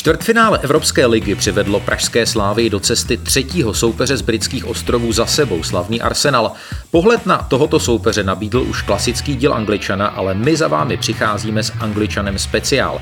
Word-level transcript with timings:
Čtvrtfinále 0.00 0.58
Evropské 0.58 1.06
ligy 1.06 1.34
přivedlo 1.34 1.80
pražské 1.80 2.26
slávy 2.26 2.70
do 2.70 2.80
cesty 2.80 3.16
třetího 3.16 3.74
soupeře 3.74 4.16
z 4.16 4.22
britských 4.22 4.66
ostrovů 4.66 5.12
za 5.12 5.26
sebou, 5.26 5.62
slavný 5.62 6.00
Arsenal. 6.00 6.52
Pohled 6.90 7.26
na 7.26 7.38
tohoto 7.38 7.80
soupeře 7.80 8.24
nabídl 8.24 8.60
už 8.60 8.82
klasický 8.82 9.36
díl 9.36 9.54
Angličana, 9.54 10.06
ale 10.06 10.34
my 10.34 10.56
za 10.56 10.68
vámi 10.68 10.96
přicházíme 10.96 11.62
s 11.62 11.72
Angličanem 11.80 12.38
speciál. 12.38 13.00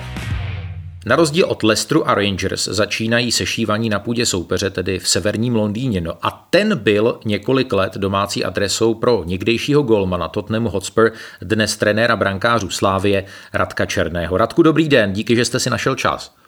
Na 1.06 1.16
rozdíl 1.16 1.46
od 1.46 1.62
Leicesteru 1.62 2.08
a 2.08 2.14
Rangers 2.14 2.64
začínají 2.64 3.32
sešívaní 3.32 3.88
na 3.88 3.98
půdě 3.98 4.26
soupeře, 4.26 4.70
tedy 4.70 4.98
v 4.98 5.08
severním 5.08 5.56
Londýně. 5.56 6.00
No 6.00 6.14
a 6.22 6.46
ten 6.50 6.78
byl 6.78 7.20
několik 7.24 7.72
let 7.72 7.94
domácí 7.94 8.44
adresou 8.44 8.94
pro 8.94 9.22
někdejšího 9.26 9.82
golmana 9.82 10.28
Tottenhamu 10.28 10.68
Hotspur, 10.68 11.12
dnes 11.42 11.76
trenéra 11.76 12.16
brankářů 12.16 12.70
Slávie 12.70 13.24
Radka 13.52 13.86
Černého. 13.86 14.36
Radku, 14.36 14.62
dobrý 14.62 14.88
den, 14.88 15.12
díky, 15.12 15.36
že 15.36 15.44
jste 15.44 15.60
si 15.60 15.70
našel 15.70 15.94
čas. 15.94 16.38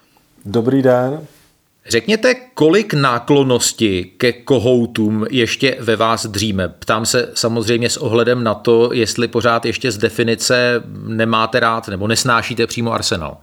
Dobrý 0.44 0.82
den. 0.82 1.20
Řekněte, 1.88 2.34
kolik 2.34 2.94
náklonosti 2.94 4.05
ke 4.16 4.33
kohoutům 4.33 5.27
ještě 5.30 5.77
ve 5.80 5.97
vás 5.97 6.27
dříme? 6.27 6.69
Ptám 6.69 7.06
se 7.06 7.30
samozřejmě 7.34 7.91
s 7.91 7.97
ohledem 7.97 8.44
na 8.44 8.55
to, 8.55 8.91
jestli 8.92 9.28
pořád 9.28 9.66
ještě 9.66 9.92
z 9.92 9.98
definice 9.98 10.82
nemáte 11.06 11.60
rád 11.60 11.88
nebo 11.88 12.06
nesnášíte 12.06 12.66
přímo 12.66 12.92
Arsenal. 12.92 13.36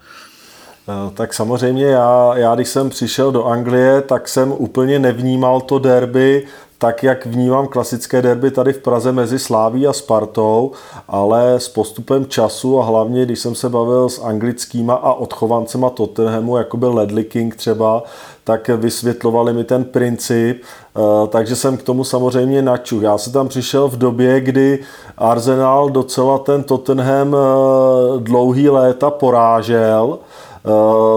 Eh, 0.90 1.12
tak 1.14 1.34
samozřejmě 1.34 1.86
já, 1.86 2.32
já, 2.36 2.56
když 2.56 2.68
jsem 2.68 2.90
přišel 2.90 3.32
do 3.32 3.46
Anglie, 3.46 4.02
tak 4.02 4.28
jsem 4.28 4.52
úplně 4.52 5.00
nevnímal 5.00 5.62
to 5.62 5.80
derby 5.80 6.48
tak, 6.78 7.04
jak 7.04 7.26
vnímám 7.26 7.68
klasické 7.68 8.22
derby 8.22 8.52
tady 8.52 8.74
v 8.74 8.78
Praze 8.78 9.12
mezi 9.12 9.40
Sláví 9.40 9.88
a 9.88 9.94
Spartou, 9.94 10.72
ale 11.08 11.54
s 11.54 11.70
postupem 11.70 12.26
času 12.26 12.80
a 12.80 12.86
hlavně, 12.86 13.26
když 13.26 13.40
jsem 13.40 13.56
se 13.56 13.70
bavil 13.70 14.10
s 14.10 14.24
anglickýma 14.24 14.94
a 14.94 15.14
odchovancema 15.14 15.90
Tottenhamu, 15.90 16.58
jako 16.58 16.78
byl 16.78 16.94
Ledley 16.94 17.24
King 17.24 17.56
třeba, 17.56 18.04
tak 18.44 18.70
vysvětlovali 18.70 19.54
mi 19.54 19.64
ten 19.64 19.84
princip, 19.84 20.64
eh, 20.64 21.00
takže 21.28 21.56
jsem 21.56 21.78
k 21.78 21.84
tomu 21.84 22.04
samozřejmě 22.04 22.62
načuch. 22.62 23.02
Já 23.02 23.18
jsem 23.18 23.34
tam 23.34 23.48
přišel 23.48 23.88
v 23.88 23.98
době, 23.98 24.42
kdy 24.42 24.80
Arsenal 25.18 25.90
docela 25.90 26.38
ten 26.38 26.64
Tottenham 26.64 27.36
eh, 27.36 28.20
dlouhý 28.20 28.70
léta 28.70 29.10
porážel, 29.10 30.20
eh, 30.66 30.70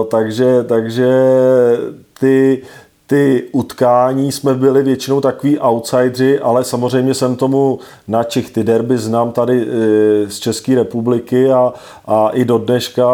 takže, 0.05 0.63
takže 0.63 1.07
ty, 2.19 2.61
ty 3.11 3.43
utkání 3.51 4.31
jsme 4.31 4.53
byli 4.53 4.83
většinou 4.83 5.21
takový 5.21 5.59
outsidři, 5.59 6.39
ale 6.39 6.63
samozřejmě 6.63 7.13
jsem 7.13 7.35
tomu 7.35 7.79
na 8.07 8.23
Čech 8.23 8.51
ty 8.51 8.63
derby 8.63 8.97
znám 8.97 9.31
tady 9.31 9.61
e, 9.61 9.65
z 10.29 10.39
České 10.39 10.75
republiky 10.75 11.51
a, 11.51 11.73
a 12.05 12.29
i 12.29 12.45
do 12.45 12.57
dneška 12.57 13.05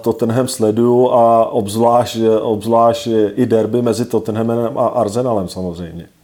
Tottenham 0.00 0.48
sleduju 0.48 1.10
a 1.10 1.44
obzvlášť, 1.44 2.18
obzvlášť 2.40 3.08
i 3.34 3.46
derby 3.46 3.82
mezi 3.82 4.04
Tottenhamem 4.04 4.78
a 4.78 4.86
Arsenalem 4.86 5.48
samozřejmě. 5.48 6.15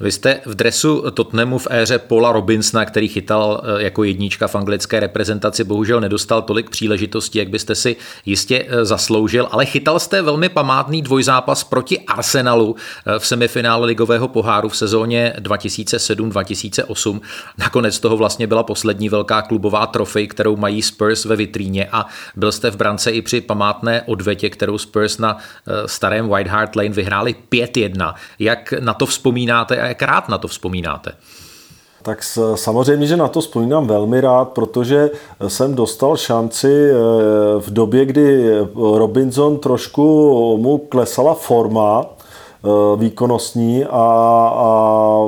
Vy 0.00 0.12
jste 0.12 0.40
v 0.44 0.54
dresu 0.54 1.10
Tottenhamu 1.10 1.58
v 1.58 1.66
éře 1.70 1.98
Paula 1.98 2.32
Robinsona, 2.32 2.84
který 2.84 3.08
chytal 3.08 3.62
eh, 3.64 3.82
jako 3.82 4.04
jednička 4.04 4.48
v 4.48 4.54
anglické 4.54 5.00
reprezentaci, 5.00 5.64
bohužel 5.64 6.00
nedostal 6.00 6.42
tolik 6.42 6.70
příležitostí, 6.70 7.38
jak 7.38 7.48
byste 7.48 7.74
si 7.74 7.96
jistě 8.26 8.66
eh, 8.68 8.84
zasloužil, 8.84 9.48
ale 9.50 9.66
chytal 9.66 9.98
jste 9.98 10.22
velmi 10.22 10.48
památný 10.48 11.02
dvojzápas 11.02 11.64
proti 11.64 12.00
Arsenalu 12.00 12.76
eh, 13.06 13.18
v 13.18 13.26
semifinále 13.26 13.86
ligového 13.86 14.28
poháru 14.28 14.68
v 14.68 14.76
sezóně 14.76 15.34
2007-2008. 15.38 17.20
Nakonec 17.58 17.98
toho 17.98 18.16
vlastně 18.16 18.46
byla 18.46 18.62
poslední 18.62 19.08
velká 19.08 19.42
klubová 19.42 19.86
trofej, 19.86 20.26
kterou 20.26 20.56
mají 20.56 20.82
Spurs 20.82 21.24
ve 21.24 21.36
vitríně 21.36 21.88
a 21.92 22.06
byl 22.36 22.52
jste 22.52 22.70
v 22.70 22.76
brance 22.76 23.10
i 23.10 23.22
při 23.22 23.40
památné 23.40 24.02
odvetě, 24.06 24.50
kterou 24.50 24.78
Spurs 24.78 25.18
na 25.18 25.38
starém 25.86 26.28
White 26.28 26.48
Hart 26.48 26.76
Lane 26.76 26.88
vyhráli 26.88 27.34
5-1. 27.52 28.14
Jak 28.38 28.72
na 28.72 28.94
to 28.94 29.06
vzpomínáte 29.06 29.83
jak 29.88 30.02
rád 30.02 30.28
na 30.28 30.38
to 30.38 30.48
vzpomínáte? 30.48 31.12
Tak 32.04 32.22
samozřejmě, 32.54 33.06
že 33.06 33.16
na 33.16 33.28
to 33.28 33.40
vzpomínám 33.40 33.86
velmi 33.86 34.20
rád, 34.20 34.48
protože 34.48 35.10
jsem 35.48 35.74
dostal 35.74 36.16
šanci 36.16 36.90
eh, 36.90 36.94
v 37.58 37.70
době, 37.70 38.04
kdy 38.04 38.50
Robinson 38.74 39.58
trošku 39.58 40.04
mu 40.60 40.78
klesala 40.78 41.34
forma 41.34 42.04
eh, 42.04 42.68
výkonnostní 42.96 43.84
a, 43.84 44.06
a 44.54 44.68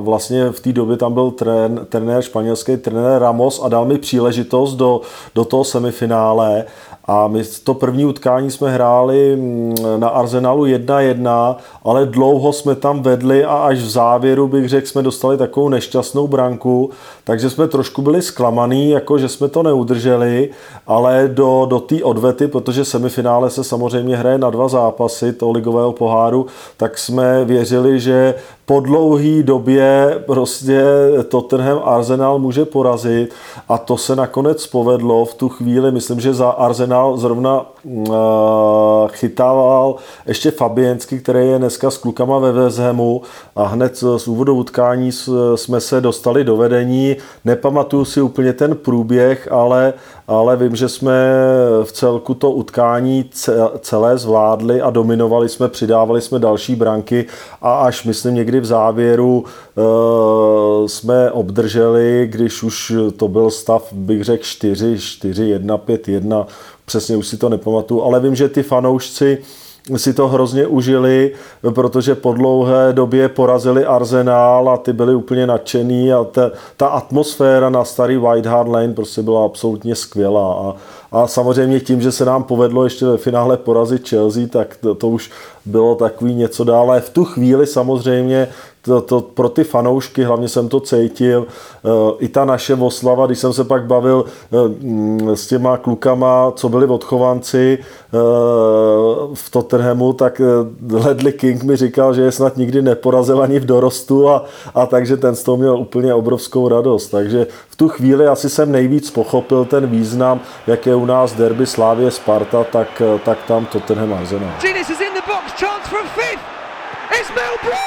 vlastně 0.00 0.50
v 0.50 0.60
té 0.60 0.72
době 0.72 0.96
tam 0.96 1.14
byl 1.14 1.30
trén, 1.30 1.86
trenér, 1.88 2.22
španělský 2.22 2.76
trenér 2.76 3.22
Ramos 3.22 3.60
a 3.64 3.68
dal 3.68 3.84
mi 3.84 3.98
příležitost 3.98 4.74
do, 4.74 5.00
do 5.34 5.44
toho 5.44 5.64
semifinále 5.64 6.64
a 7.06 7.28
my 7.28 7.42
to 7.64 7.74
první 7.74 8.04
utkání 8.04 8.50
jsme 8.50 8.70
hráli 8.70 9.36
mm, 9.36 9.74
na 9.96 10.08
Arsenalu 10.08 10.64
1-1, 10.64 11.56
ale 11.84 12.06
dlouho 12.06 12.52
jsme 12.52 12.74
tam 12.74 13.02
vedli 13.02 13.44
a 13.44 13.54
až 13.54 13.78
v 13.78 13.90
závěru 13.90 14.48
bych 14.48 14.68
řekl, 14.68 14.86
jsme 14.86 15.02
dostali 15.02 15.38
takovou 15.38 15.68
nešťastnou 15.68 16.28
branku, 16.28 16.90
takže 17.26 17.50
jsme 17.50 17.68
trošku 17.68 18.02
byli 18.02 18.22
zklamaný, 18.22 18.90
jako 18.90 19.18
že 19.18 19.28
jsme 19.28 19.48
to 19.48 19.62
neudrželi, 19.62 20.50
ale 20.86 21.30
do, 21.32 21.66
do 21.70 21.80
té 21.80 22.02
odvety, 22.02 22.48
protože 22.48 22.84
semifinále 22.84 23.50
se 23.50 23.64
samozřejmě 23.64 24.16
hraje 24.16 24.38
na 24.38 24.50
dva 24.50 24.68
zápasy 24.68 25.32
toho 25.32 25.52
ligového 25.52 25.92
poháru, 25.92 26.46
tak 26.76 26.98
jsme 26.98 27.44
věřili, 27.44 28.00
že 28.00 28.34
po 28.66 28.80
dlouhé 28.80 29.42
době 29.42 30.14
prostě 30.26 30.84
Tottenham 31.28 31.80
Arsenal 31.84 32.38
může 32.38 32.64
porazit 32.64 33.34
a 33.68 33.78
to 33.78 33.96
se 33.96 34.16
nakonec 34.16 34.66
povedlo 34.66 35.24
v 35.24 35.34
tu 35.34 35.48
chvíli. 35.48 35.92
Myslím, 35.92 36.20
že 36.20 36.34
za 36.34 36.50
Arsenal 36.50 37.16
zrovna 37.16 37.66
uh, 37.86 39.08
chytával 39.08 39.94
ještě 40.26 40.50
Fabiensky, 40.50 41.18
který 41.18 41.48
je 41.48 41.58
dneska 41.58 41.90
s 41.90 41.98
klukama 41.98 42.38
ve 42.38 42.52
Vezhemu 42.52 43.22
a 43.56 43.66
hned 43.66 43.96
z 43.96 44.28
úvodu 44.28 44.54
utkání 44.54 45.12
jsme 45.54 45.80
se 45.80 46.00
dostali 46.00 46.44
do 46.44 46.56
vedení. 46.56 47.16
Nepamatuju 47.44 48.04
si 48.04 48.20
úplně 48.20 48.52
ten 48.52 48.76
průběh, 48.76 49.52
ale, 49.52 49.92
ale 50.28 50.56
vím, 50.56 50.76
že 50.76 50.88
jsme 50.88 51.12
v 51.84 51.92
celku 51.92 52.34
to 52.34 52.50
utkání 52.50 53.30
celé 53.80 54.18
zvládli 54.18 54.80
a 54.80 54.90
dominovali 54.90 55.48
jsme, 55.48 55.68
přidávali 55.68 56.20
jsme 56.20 56.38
další 56.38 56.74
branky 56.74 57.26
a 57.62 57.78
až 57.78 58.04
myslím 58.04 58.34
někdy 58.34 58.60
v 58.60 58.64
závěru 58.64 59.44
uh, 59.74 60.86
jsme 60.86 61.30
obdrželi, 61.30 62.28
když 62.30 62.62
už 62.62 62.92
to 63.16 63.28
byl 63.28 63.50
stav, 63.50 63.92
bych 63.92 64.24
řekl 64.24 64.44
4, 64.44 64.98
4, 64.98 65.44
1, 65.44 65.78
5, 65.78 66.08
1, 66.08 66.46
přesně 66.86 67.16
už 67.16 67.26
si 67.26 67.36
to 67.36 67.48
nepamatuju, 67.48 68.02
ale 68.02 68.20
vím, 68.20 68.34
že 68.34 68.48
ty 68.48 68.62
fanoušci 68.62 69.38
si 69.96 70.14
to 70.14 70.28
hrozně 70.28 70.66
užili, 70.66 71.32
protože 71.74 72.14
po 72.14 72.32
dlouhé 72.32 72.92
době 72.92 73.28
porazili 73.28 73.84
Arsenal 73.84 74.70
a 74.70 74.76
ty 74.76 74.92
byli 74.92 75.14
úplně 75.14 75.46
nadšený 75.46 76.12
a 76.12 76.24
ta, 76.24 76.50
ta 76.76 76.86
atmosféra 76.86 77.70
na 77.70 77.84
starý 77.84 78.16
White 78.16 78.46
Hart 78.46 78.68
Lane 78.68 78.94
prostě 78.94 79.22
byla 79.22 79.44
absolutně 79.44 79.94
skvělá 79.94 80.54
a, 80.54 80.74
a 81.12 81.26
samozřejmě 81.26 81.80
tím, 81.80 82.00
že 82.00 82.12
se 82.12 82.24
nám 82.24 82.42
povedlo 82.42 82.84
ještě 82.84 83.06
ve 83.06 83.16
finále 83.16 83.56
porazit 83.56 84.08
Chelsea, 84.08 84.46
tak 84.46 84.76
to, 84.76 84.94
to 84.94 85.08
už 85.08 85.30
bylo 85.64 85.94
takový 85.94 86.34
něco 86.34 86.64
dále. 86.64 87.00
V 87.00 87.10
tu 87.10 87.24
chvíli 87.24 87.66
samozřejmě 87.66 88.48
to, 88.86 89.00
to 89.00 89.20
pro 89.20 89.48
ty 89.48 89.64
fanoušky, 89.64 90.24
hlavně 90.24 90.48
jsem 90.48 90.68
to 90.68 90.80
cítil, 90.80 91.46
eh, 91.84 91.88
i 92.18 92.28
ta 92.28 92.44
naše 92.44 92.74
oslava, 92.74 93.26
když 93.26 93.38
jsem 93.38 93.52
se 93.52 93.64
pak 93.64 93.86
bavil 93.86 94.24
eh, 94.24 94.56
mm, 94.68 95.36
s 95.36 95.46
těma 95.46 95.76
klukama, 95.76 96.52
co 96.56 96.68
byli 96.68 96.86
odchovanci 96.86 97.78
eh, 97.80 98.16
v 99.34 99.50
Tottenhamu, 99.50 100.12
tak 100.12 100.40
Ledley 100.92 101.32
King 101.32 101.62
mi 101.62 101.76
říkal, 101.76 102.14
že 102.14 102.22
je 102.22 102.32
snad 102.32 102.56
nikdy 102.56 102.82
neporazil 102.82 103.42
ani 103.42 103.58
v 103.58 103.66
dorostu 103.66 104.28
a, 104.28 104.44
a 104.74 104.86
takže 104.86 105.16
ten 105.16 105.34
z 105.34 105.42
toho 105.42 105.56
měl 105.56 105.76
úplně 105.76 106.14
obrovskou 106.14 106.68
radost. 106.68 107.08
Takže 107.08 107.46
v 107.68 107.76
tu 107.76 107.88
chvíli 107.88 108.26
asi 108.26 108.50
jsem 108.50 108.72
nejvíc 108.72 109.10
pochopil 109.10 109.64
ten 109.64 109.86
význam, 109.86 110.40
jak 110.66 110.86
je 110.86 110.94
u 110.94 111.04
nás 111.04 111.32
derby 111.32 111.66
Slávě 111.66 112.10
Sparta, 112.10 112.64
tak, 112.64 113.02
tak 113.24 113.38
tam 113.46 113.66
Tottenham 113.66 114.14
Arsenal. 114.14 114.50
It's 117.10 117.30
Melbourne! 117.30 117.76
It's 117.76 117.85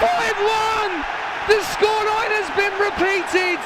5-1! 0.00 0.90
The 1.46 1.60
scoreline 1.76 2.32
has 2.40 2.48
been 2.56 2.74
repeated 2.80 3.60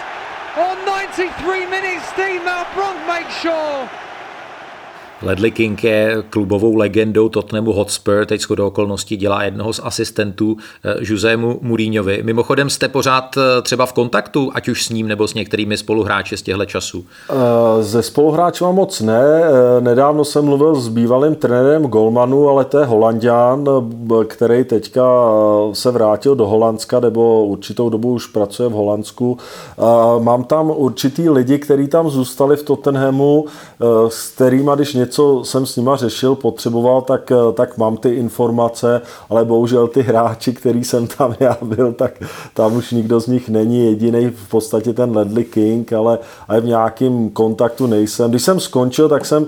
on 0.59 0.85
93 0.85 1.67
minutes. 1.67 2.05
Steve 2.11 2.43
Malbronk 2.43 2.99
makes 3.07 3.35
sure 3.39 3.89
Ledley 5.23 5.51
King 5.51 5.85
je 5.85 6.17
klubovou 6.31 6.75
legendou 6.75 7.29
Tottenhamu 7.29 7.73
Hotspur, 7.73 8.27
teď 8.27 8.41
shodou 8.41 8.67
okolností 8.67 9.17
dělá 9.17 9.43
jednoho 9.43 9.73
z 9.73 9.81
asistentů 9.85 10.57
eh, 10.85 10.95
Josemu 11.01 11.59
Mourinhovi. 11.63 12.23
Mimochodem 12.23 12.71
jste 12.71 12.89
pořád 12.89 13.37
eh, 13.37 13.63
třeba 13.63 13.87
v 13.87 13.93
kontaktu, 13.93 14.51
ať 14.55 14.69
už 14.69 14.85
s 14.85 14.91
ním 14.91 15.09
nebo 15.09 15.29
s 15.29 15.35
některými 15.35 15.77
spoluhráči 15.77 16.37
z 16.37 16.43
těchto 16.43 16.65
časů? 16.65 17.05
Ze 17.81 18.03
spoluhráči 18.03 18.65
moc 18.65 19.01
ne. 19.01 19.43
Nedávno 19.81 20.25
jsem 20.25 20.45
mluvil 20.45 20.75
s 20.75 20.89
bývalým 20.89 21.35
trenérem 21.35 21.83
Golmanu, 21.83 22.49
ale 22.49 22.65
to 22.65 22.79
je 22.79 22.85
Holandián, 22.85 23.65
který 24.27 24.65
teďka 24.65 25.03
se 25.73 25.91
vrátil 25.91 26.35
do 26.35 26.47
Holandska, 26.47 27.01
nebo 27.01 27.45
určitou 27.45 27.89
dobu 27.89 28.13
už 28.13 28.27
pracuje 28.27 28.69
v 28.69 28.73
Holandsku. 28.73 29.39
Mám 30.19 30.45
tam 30.45 30.73
určitý 30.77 31.29
lidi, 31.29 31.59
kteří 31.59 31.89
tam 31.89 32.11
zůstali 32.11 32.57
v 32.57 32.63
Tottenhamu, 32.63 33.45
s 34.09 34.31
kterými, 34.31 34.71
když 34.75 34.95
něco 34.95 35.08
něco 35.09 35.45
jsem 35.45 35.67
s 35.67 35.77
nima 35.77 35.97
řešil, 35.97 36.35
potřeboval, 36.35 37.03
tak, 37.03 37.33
tak 37.55 37.79
mám 37.79 37.97
ty 37.97 38.09
informace, 38.09 39.01
ale 39.31 39.45
bohužel 39.45 39.89
ty 39.89 40.03
hráči, 40.03 40.53
který 40.53 40.85
jsem 40.85 41.07
tam 41.07 41.35
já 41.41 41.57
byl, 41.63 41.93
tak 41.93 42.23
tam 42.55 42.77
už 42.77 42.93
nikdo 42.93 43.21
z 43.21 43.27
nich 43.27 43.49
není 43.49 43.85
jediný, 43.85 44.31
v 44.31 44.49
podstatě 44.49 44.93
ten 44.93 45.17
Ledley 45.17 45.45
King, 45.45 45.93
ale, 45.93 46.19
ale 46.49 46.61
v 46.61 46.65
nějakém 46.65 47.31
kontaktu 47.31 47.87
nejsem. 47.87 48.31
Když 48.31 48.43
jsem 48.43 48.61
skončil, 48.61 49.09
tak 49.09 49.27
jsem 49.27 49.47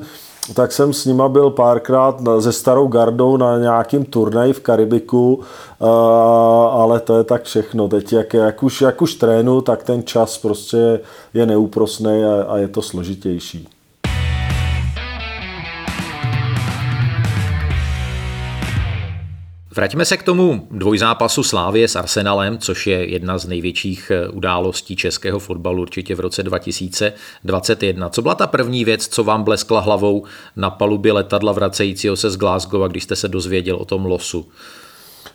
tak 0.54 0.72
jsem 0.72 0.92
s 0.92 1.04
nima 1.06 1.28
byl 1.28 1.50
párkrát 1.50 2.22
se 2.40 2.52
starou 2.52 2.86
gardou 2.86 3.36
na 3.36 3.58
nějakým 3.58 4.04
turnaji 4.04 4.52
v 4.52 4.60
Karibiku, 4.60 5.40
ale 6.70 7.00
to 7.00 7.18
je 7.18 7.24
tak 7.24 7.44
všechno. 7.44 7.88
Teď 7.88 8.12
jak, 8.12 8.34
jak, 8.34 8.62
už, 8.62 8.80
jak 8.80 9.02
už 9.02 9.14
trénu, 9.14 9.60
tak 9.60 9.82
ten 9.82 10.02
čas 10.02 10.38
prostě 10.38 11.00
je 11.34 11.46
neúprosný 11.46 12.24
a, 12.24 12.44
a 12.48 12.56
je 12.56 12.68
to 12.68 12.82
složitější. 12.82 13.79
Vraťme 19.80 20.04
se 20.04 20.16
k 20.16 20.22
tomu 20.22 20.66
dvojzápasu 20.70 21.42
Slávie 21.42 21.88
s 21.88 21.96
Arsenalem, 21.96 22.58
což 22.58 22.86
je 22.86 23.10
jedna 23.10 23.38
z 23.38 23.46
největších 23.46 24.10
eh, 24.10 24.28
událostí 24.28 24.96
českého 24.96 25.38
fotbalu 25.38 25.82
určitě 25.82 26.14
v 26.14 26.20
roce 26.20 26.42
2021. 26.42 28.08
Co 28.08 28.22
byla 28.22 28.34
ta 28.34 28.46
první 28.46 28.84
věc, 28.84 29.08
co 29.08 29.24
vám 29.24 29.42
bleskla 29.42 29.80
hlavou 29.80 30.24
na 30.56 30.70
palubě 30.70 31.12
letadla 31.12 31.52
vracejícího 31.52 32.16
se 32.16 32.30
z 32.30 32.36
Glasgow, 32.36 32.88
když 32.88 33.04
jste 33.04 33.16
se 33.16 33.28
dozvěděl 33.28 33.76
o 33.76 33.84
tom 33.84 34.04
losu? 34.04 34.48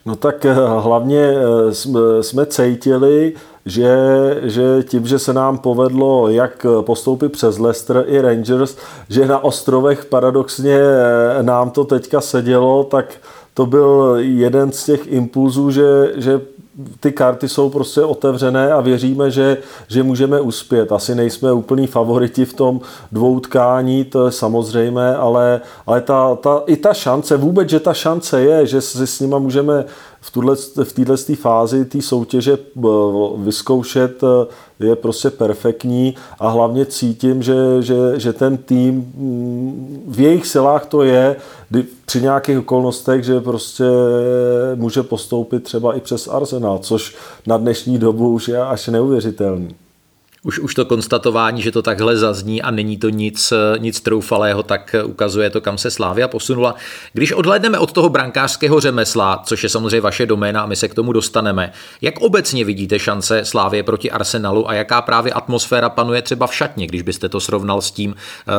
No 0.06 0.16
tak 0.16 0.46
eh, 0.46 0.54
hlavně 0.80 1.22
eh, 1.22 2.24
jsme, 2.24 2.46
cítili, 2.46 3.34
že, 3.66 3.98
že 4.44 4.84
tím, 4.84 5.08
že 5.08 5.20
se 5.20 5.34
nám 5.34 5.58
povedlo 5.58 6.30
jak 6.30 6.66
postoupit 6.82 7.32
přes 7.32 7.58
Leicester 7.58 8.04
i 8.08 8.22
Rangers, 8.22 8.78
že 9.10 9.26
na 9.26 9.44
ostrovech 9.44 10.06
paradoxně 10.06 10.80
nám 11.42 11.72
to 11.72 11.84
teďka 11.84 12.22
sedělo, 12.22 12.84
tak 12.84 13.18
to 13.56 13.66
byl 13.66 14.16
jeden 14.20 14.72
z 14.72 14.86
těch 14.86 15.08
impulzů, 15.08 15.72
že, 15.72 16.14
že 16.16 16.42
ty 17.00 17.12
karty 17.12 17.50
jsou 17.50 17.70
prostě 17.70 18.02
otevřené 18.02 18.74
a 18.74 18.82
věříme, 18.82 19.32
že, 19.32 19.58
že 19.88 20.04
můžeme 20.04 20.42
uspět. 20.42 20.92
Asi 20.92 21.16
nejsme 21.16 21.54
úplný 21.54 21.88
favoriti 21.88 22.46
v 22.46 22.54
tom 22.54 22.82
dvou 23.12 23.40
tkání, 23.40 24.04
to 24.04 24.26
je 24.26 24.32
samozřejmé, 24.32 25.16
ale, 25.16 25.62
ale 25.86 26.02
ta, 26.02 26.36
ta, 26.36 26.64
i 26.66 26.76
ta 26.76 26.94
šance, 26.94 27.38
vůbec, 27.38 27.70
že 27.70 27.80
ta 27.80 27.94
šance 27.94 28.42
je, 28.42 28.68
že 28.68 28.82
si 28.82 29.08
s 29.08 29.20
nima 29.20 29.40
můžeme 29.40 29.86
v, 30.26 30.32
tuhle, 30.32 30.56
v 30.84 30.94
této 30.94 31.36
fázi 31.36 31.86
té 31.86 32.02
soutěže 32.02 32.54
eh, 32.54 32.82
vyzkoušet 33.38 34.24
eh, 34.24 34.86
je 34.86 34.96
prostě 34.96 35.30
perfektní 35.30 36.16
a 36.40 36.50
hlavně 36.50 36.86
cítím, 36.86 37.44
že, 37.44 37.56
že, 37.80 37.96
že 38.16 38.34
ten 38.34 38.58
tým 38.58 38.94
mm, 38.96 40.04
v 40.08 40.20
jejich 40.20 40.48
silách 40.48 40.86
to 40.86 41.04
je, 41.04 41.36
při 42.06 42.22
nějakých 42.22 42.60
okolnostech, 42.60 43.24
že 43.24 43.40
prostě 43.40 43.84
může 44.76 45.04
postoupit 45.04 45.64
třeba 45.64 45.96
i 45.96 46.00
přes 46.00 46.28
Arsenal, 46.28 46.65
což 46.80 47.16
na 47.48 47.58
dnešní 47.58 47.98
dobu 47.98 48.30
už 48.30 48.48
je 48.48 48.62
až 48.62 48.88
neuvěřitelný 48.88 49.76
už, 50.46 50.60
už 50.60 50.76
to 50.76 50.86
konstatování, 50.86 51.62
že 51.62 51.72
to 51.72 51.82
takhle 51.82 52.18
zazní 52.18 52.62
a 52.62 52.72
není 52.72 52.98
to 52.98 53.10
nic, 53.10 53.54
nic 53.78 54.00
troufalého, 54.00 54.64
tak 54.64 54.96
ukazuje 55.06 55.50
to, 55.50 55.62
kam 55.62 55.78
se 55.78 55.92
Slávia 55.92 56.28
posunula. 56.28 56.76
Když 57.14 57.32
odhledneme 57.32 57.80
od 57.80 57.92
toho 57.92 58.10
brankářského 58.10 58.80
řemesla, 58.80 59.42
což 59.46 59.64
je 59.64 59.70
samozřejmě 59.70 60.02
vaše 60.02 60.26
doména 60.26 60.62
a 60.62 60.66
my 60.66 60.76
se 60.76 60.88
k 60.88 60.94
tomu 60.94 61.14
dostaneme, 61.14 61.72
jak 62.02 62.20
obecně 62.20 62.66
vidíte 62.66 63.00
šance 63.00 63.46
Slávie 63.46 63.84
proti 63.84 64.12
Arsenalu 64.12 64.70
a 64.70 64.74
jaká 64.74 65.02
právě 65.02 65.34
atmosféra 65.34 65.90
panuje 65.90 66.22
třeba 66.22 66.48
v 66.48 66.56
šatně, 66.56 66.88
když 66.88 67.02
byste 67.02 67.30
to 67.30 67.40
srovnal 67.40 67.82
s 67.82 67.92
tím, 67.92 68.16
eh, 68.16 68.52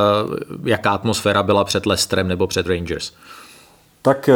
jaká 0.64 0.90
atmosféra 0.90 1.42
byla 1.42 1.64
před 1.64 1.86
Leicesterem 1.86 2.28
nebo 2.28 2.46
před 2.46 2.66
Rangers? 2.66 3.12
Tak 4.06 4.28
eh, 4.28 4.34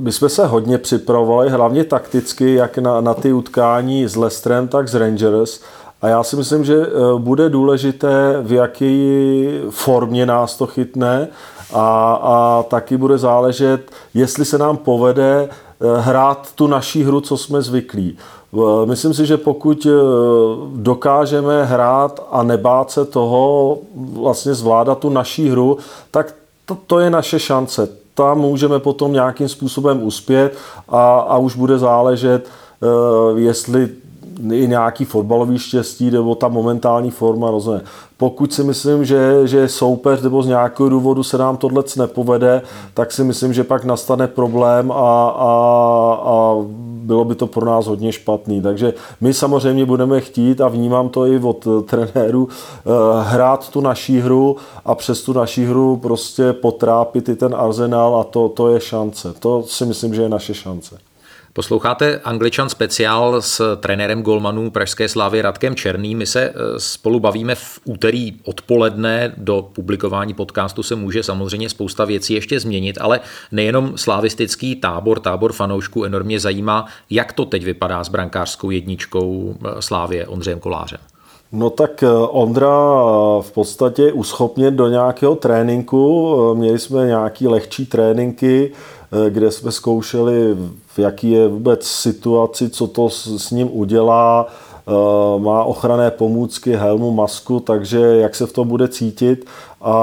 my 0.00 0.12
jsme 0.12 0.28
se 0.28 0.46
hodně 0.46 0.78
připravovali, 0.78 1.50
hlavně 1.50 1.84
takticky, 1.84 2.54
jak 2.54 2.78
na, 2.78 3.00
na 3.00 3.14
ty 3.14 3.32
utkání 3.32 4.08
s 4.08 4.16
Leicesterem, 4.16 4.68
tak 4.68 4.88
s 4.88 4.94
Rangers. 4.94 5.60
A 6.02 6.08
já 6.08 6.22
si 6.22 6.36
myslím, 6.36 6.64
že 6.64 6.76
eh, 6.82 6.88
bude 7.18 7.48
důležité, 7.48 8.38
v 8.42 8.52
jaké 8.52 9.60
formě 9.70 10.26
nás 10.26 10.56
to 10.56 10.66
chytne 10.66 11.28
a, 11.72 12.12
a 12.22 12.62
taky 12.62 12.96
bude 12.96 13.18
záležet, 13.18 13.90
jestli 14.14 14.44
se 14.44 14.58
nám 14.58 14.76
povede 14.76 15.48
eh, 15.48 16.00
hrát 16.00 16.52
tu 16.54 16.66
naší 16.66 17.04
hru, 17.04 17.20
co 17.20 17.36
jsme 17.36 17.62
zvyklí. 17.62 18.18
Myslím 18.84 19.14
si, 19.14 19.26
že 19.26 19.36
pokud 19.36 19.86
dokážeme 20.74 21.64
hrát 21.64 22.26
a 22.30 22.42
nebát 22.42 22.90
se 22.90 23.04
toho, 23.04 23.78
vlastně 24.12 24.54
zvládat 24.54 24.98
tu 24.98 25.10
naší 25.10 25.48
hru, 25.48 25.78
tak 26.10 26.34
to, 26.64 26.76
to 26.86 26.98
je 26.98 27.10
naše 27.10 27.38
šance. 27.38 27.88
Tam 28.18 28.38
můžeme 28.38 28.78
potom 28.78 29.12
nějakým 29.12 29.48
způsobem 29.48 30.02
uspět 30.02 30.56
a, 30.88 31.18
a 31.18 31.36
už 31.36 31.56
bude 31.56 31.78
záležet, 31.78 32.48
jestli 33.36 33.88
i 34.52 34.68
nějaký 34.68 35.04
fotbalový 35.04 35.58
štěstí 35.58 36.10
nebo 36.10 36.34
ta 36.34 36.48
momentální 36.48 37.10
forma 37.10 37.50
rozhodne. 37.50 37.82
Pokud 38.16 38.52
si 38.52 38.64
myslím, 38.64 39.04
že, 39.04 39.46
že 39.46 39.68
soupeř 39.68 40.22
nebo 40.22 40.42
z 40.42 40.46
nějakého 40.46 40.88
důvodu 40.88 41.22
se 41.22 41.38
nám 41.38 41.56
tohle 41.56 41.82
nepovede, 41.96 42.62
tak 42.94 43.12
si 43.12 43.24
myslím, 43.24 43.52
že 43.52 43.64
pak 43.64 43.84
nastane 43.84 44.26
problém 44.26 44.92
a, 44.92 45.28
a, 45.28 45.52
a 46.24 46.54
bylo 47.08 47.24
by 47.24 47.34
to 47.34 47.46
pro 47.46 47.66
nás 47.66 47.86
hodně 47.86 48.12
špatný. 48.12 48.62
Takže 48.62 48.94
my 49.20 49.34
samozřejmě 49.34 49.86
budeme 49.86 50.20
chtít, 50.20 50.60
a 50.60 50.68
vnímám 50.68 51.08
to 51.08 51.26
i 51.26 51.38
od 51.38 51.66
trenéru, 51.84 52.48
eh, 52.48 52.90
hrát 53.22 53.68
tu 53.68 53.80
naší 53.80 54.20
hru 54.20 54.56
a 54.84 54.94
přes 54.94 55.22
tu 55.22 55.32
naší 55.32 55.64
hru 55.64 55.96
prostě 55.96 56.52
potrápit 56.52 57.28
i 57.28 57.36
ten 57.36 57.54
arzenál 57.54 58.16
a 58.16 58.24
to, 58.24 58.48
to 58.48 58.68
je 58.68 58.80
šance. 58.80 59.34
To 59.38 59.62
si 59.62 59.86
myslím, 59.86 60.14
že 60.14 60.22
je 60.22 60.28
naše 60.28 60.54
šance. 60.54 61.07
Posloucháte 61.58 62.20
Angličan 62.24 62.68
speciál 62.68 63.42
s 63.42 63.76
trenérem 63.76 64.22
golmanů 64.22 64.70
Pražské 64.70 65.08
slávy 65.08 65.42
Radkem 65.42 65.74
Černý. 65.74 66.14
My 66.14 66.26
se 66.26 66.42
eh, 66.42 66.54
spolu 66.76 67.20
bavíme 67.20 67.54
v 67.54 67.80
úterý 67.84 68.40
odpoledne. 68.44 69.32
Do 69.36 69.68
publikování 69.72 70.34
podcastu 70.34 70.82
se 70.82 70.94
může 70.94 71.22
samozřejmě 71.22 71.68
spousta 71.68 72.04
věcí 72.04 72.34
ještě 72.34 72.60
změnit, 72.60 72.98
ale 73.00 73.20
nejenom 73.52 73.98
slavistický 73.98 74.76
tábor, 74.76 75.20
tábor 75.20 75.52
fanoušků 75.52 76.04
enormně 76.04 76.40
zajímá, 76.40 76.86
jak 77.10 77.32
to 77.32 77.44
teď 77.44 77.64
vypadá 77.64 78.04
s 78.04 78.08
brankářskou 78.08 78.70
jedničkou 78.70 79.54
eh, 79.64 79.82
Slávě 79.82 80.26
Ondřejem 80.26 80.60
Kolářem. 80.60 81.00
No 81.52 81.70
tak 81.70 82.02
eh, 82.02 82.08
Ondra 82.30 82.68
v 83.40 83.52
podstatě 83.54 84.12
uschopněn 84.12 84.76
do 84.76 84.88
nějakého 84.88 85.34
tréninku. 85.34 86.54
Měli 86.54 86.78
jsme 86.78 87.06
nějaký 87.06 87.48
lehčí 87.48 87.86
tréninky, 87.86 88.72
kde 89.30 89.50
jsme 89.50 89.72
zkoušeli 89.72 90.56
jaký 90.98 91.30
je 91.30 91.48
vůbec 91.48 91.86
situaci, 91.86 92.70
co 92.70 92.86
to 92.86 93.10
s 93.10 93.50
ním 93.50 93.68
udělá, 93.72 94.46
eh, 94.46 95.40
má 95.40 95.64
ochranné 95.64 96.10
pomůcky, 96.10 96.76
helmu, 96.76 97.10
masku, 97.10 97.60
takže 97.60 97.98
jak 97.98 98.34
se 98.34 98.46
v 98.46 98.52
tom 98.52 98.68
bude 98.68 98.88
cítit 98.88 99.46
a, 99.80 99.94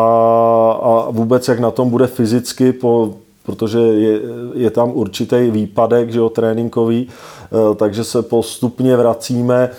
a 0.83 1.07
vůbec 1.09 1.47
jak 1.47 1.59
na 1.59 1.71
tom 1.71 1.89
bude 1.89 2.07
fyzicky, 2.07 2.74
po, 2.74 3.13
protože 3.45 3.79
je, 3.79 4.19
je 4.53 4.69
tam 4.69 4.91
určitý 4.93 5.51
výpadek 5.51 6.12
že 6.12 6.19
jo, 6.19 6.29
tréninkový, 6.29 7.07
eh, 7.07 7.75
takže 7.75 8.03
se 8.03 8.21
postupně 8.21 8.97
vracíme 8.97 9.69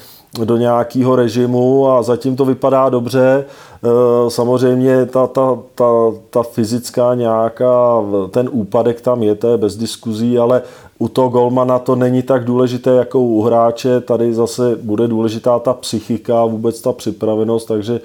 do 0.45 0.57
nějakého 0.57 1.17
režimu 1.17 1.89
a 1.91 2.03
zatím 2.03 2.37
to 2.37 2.45
vypadá 2.45 2.89
dobře. 2.89 3.45
Eh, 3.87 4.31
samozřejmě 4.31 5.07
ta, 5.07 5.27
ta, 5.27 5.59
ta, 5.75 6.13
ta 6.31 6.43
fyzická 6.43 7.15
nějaká, 7.15 8.03
ten 8.31 8.49
úpadek 8.53 9.01
tam 9.01 9.23
je, 9.23 9.35
to 9.35 9.49
je 9.49 9.57
bez 9.57 9.77
diskuzí, 9.77 10.39
ale 10.39 10.63
u 10.99 11.09
toho 11.09 11.29
golmana 11.29 11.79
to 11.79 11.97
není 11.97 12.23
tak 12.23 12.45
důležité 12.45 12.91
jako 12.91 13.21
u 13.21 13.43
hráče. 13.43 14.01
Tady 14.01 14.35
zase 14.35 14.77
bude 14.83 15.09
důležitá 15.09 15.59
ta 15.59 15.73
psychika, 15.73 16.45
vůbec 16.45 16.81
ta 16.81 16.93
připravenost, 16.93 17.69
takže 17.69 18.01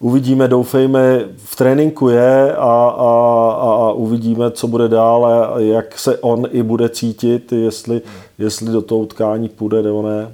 uvidíme, 0.00 0.48
doufejme, 0.48 1.24
v 1.36 1.56
tréninku 1.56 2.08
je 2.08 2.56
a, 2.56 2.94
a, 2.98 3.52
a, 3.60 3.92
uvidíme, 3.92 4.50
co 4.50 4.66
bude 4.66 4.88
dál 4.88 5.26
a 5.26 5.58
jak 5.58 5.98
se 5.98 6.18
on 6.18 6.48
i 6.50 6.62
bude 6.62 6.88
cítit, 6.88 7.52
jestli, 7.52 8.00
jestli 8.38 8.72
do 8.72 8.82
toho 8.82 9.00
utkání 9.00 9.48
půjde 9.48 9.82
nebo 9.82 10.02
ne. 10.02 10.32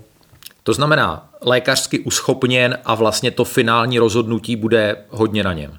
To 0.63 0.73
znamená, 0.73 1.27
lékařsky 1.47 1.99
uschopněn 1.99 2.79
a 2.85 2.95
vlastně 2.95 3.31
to 3.31 3.45
finální 3.45 3.99
rozhodnutí 3.99 4.57
bude 4.57 4.97
hodně 5.11 5.45
na 5.45 5.53
něm. 5.53 5.73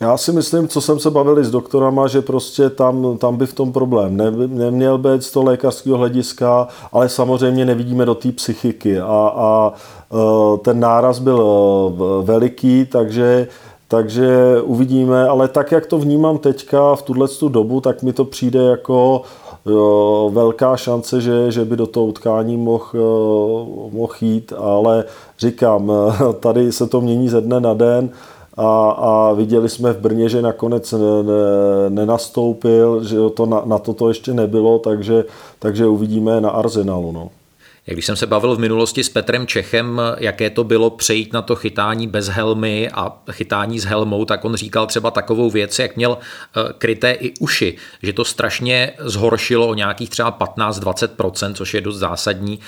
Já 0.00 0.16
si 0.16 0.32
myslím, 0.32 0.68
co 0.68 0.80
jsem 0.80 0.98
se 0.98 1.10
bavili 1.10 1.44
s 1.44 1.50
doktorama, 1.50 2.06
že 2.06 2.22
prostě 2.22 2.70
tam, 2.70 3.18
tam 3.18 3.36
by 3.36 3.46
v 3.46 3.54
tom 3.54 3.72
problém 3.72 4.16
ne, 4.16 4.30
neměl 4.46 4.98
být 4.98 5.22
z 5.22 5.30
toho 5.30 5.46
lékařského 5.46 5.98
hlediska, 5.98 6.68
ale 6.92 7.08
samozřejmě 7.08 7.64
nevidíme 7.64 8.04
do 8.06 8.14
té 8.14 8.32
psychiky 8.32 9.00
a, 9.00 9.32
a 9.36 9.72
e, 9.72 10.58
ten 10.58 10.80
náraz 10.80 11.18
byl 11.18 11.42
e, 11.42 12.24
veliký, 12.24 12.86
takže 12.86 13.48
takže 13.88 14.60
uvidíme, 14.62 15.28
ale 15.28 15.48
tak, 15.48 15.72
jak 15.72 15.86
to 15.86 15.98
vnímám 15.98 16.38
teďka 16.38 16.94
v 16.94 17.02
tuhle 17.02 17.28
dobu, 17.48 17.80
tak 17.80 18.02
mi 18.02 18.12
to 18.12 18.24
přijde 18.24 18.62
jako 18.62 18.92
jo, 18.92 19.22
velká 20.30 20.76
šance, 20.76 21.20
že, 21.20 21.52
že 21.52 21.64
by 21.64 21.76
do 21.76 21.86
toho 21.86 22.06
utkání 22.06 22.56
mohl, 22.56 22.90
mohl 23.92 24.14
jít, 24.20 24.52
ale 24.58 25.04
říkám, 25.38 25.92
tady 26.40 26.72
se 26.72 26.86
to 26.86 27.00
mění 27.00 27.28
ze 27.28 27.40
dne 27.40 27.60
na 27.60 27.74
den 27.74 28.10
a, 28.56 28.90
a 28.90 29.32
viděli 29.32 29.68
jsme 29.68 29.92
v 29.92 29.98
Brně, 29.98 30.28
že 30.28 30.42
nakonec 30.42 30.92
ne, 30.92 30.98
ne, 30.98 31.32
nenastoupil, 31.88 33.04
že 33.04 33.16
to 33.34 33.46
na, 33.46 33.62
na 33.64 33.78
toto 33.78 34.08
ještě 34.08 34.34
nebylo, 34.34 34.78
takže, 34.78 35.24
takže 35.58 35.86
uvidíme 35.86 36.40
na 36.40 36.50
Arsenalu. 36.50 37.12
No. 37.12 37.28
Když 37.84 38.06
jsem 38.06 38.16
se 38.16 38.26
bavil 38.26 38.56
v 38.56 38.58
minulosti 38.58 39.04
s 39.04 39.08
Petrem 39.08 39.46
Čechem, 39.46 40.00
jaké 40.18 40.50
to 40.50 40.64
bylo 40.64 40.90
přejít 40.90 41.32
na 41.32 41.42
to 41.42 41.56
chytání 41.56 42.06
bez 42.06 42.28
helmy 42.28 42.90
a 42.94 43.22
chytání 43.30 43.80
s 43.80 43.84
helmou, 43.84 44.24
tak 44.24 44.44
on 44.44 44.54
říkal 44.54 44.86
třeba 44.86 45.10
takovou 45.10 45.50
věc, 45.50 45.78
jak 45.78 45.96
měl 45.96 46.18
eh, 46.18 46.60
kryté 46.78 47.12
i 47.12 47.32
uši, 47.40 47.76
že 48.02 48.12
to 48.12 48.24
strašně 48.24 48.92
zhoršilo 48.98 49.68
o 49.68 49.74
nějakých 49.74 50.10
třeba 50.10 50.32
15-20%, 50.32 51.54
což 51.54 51.74
je 51.74 51.80
dost 51.80 51.98
zásadní, 51.98 52.58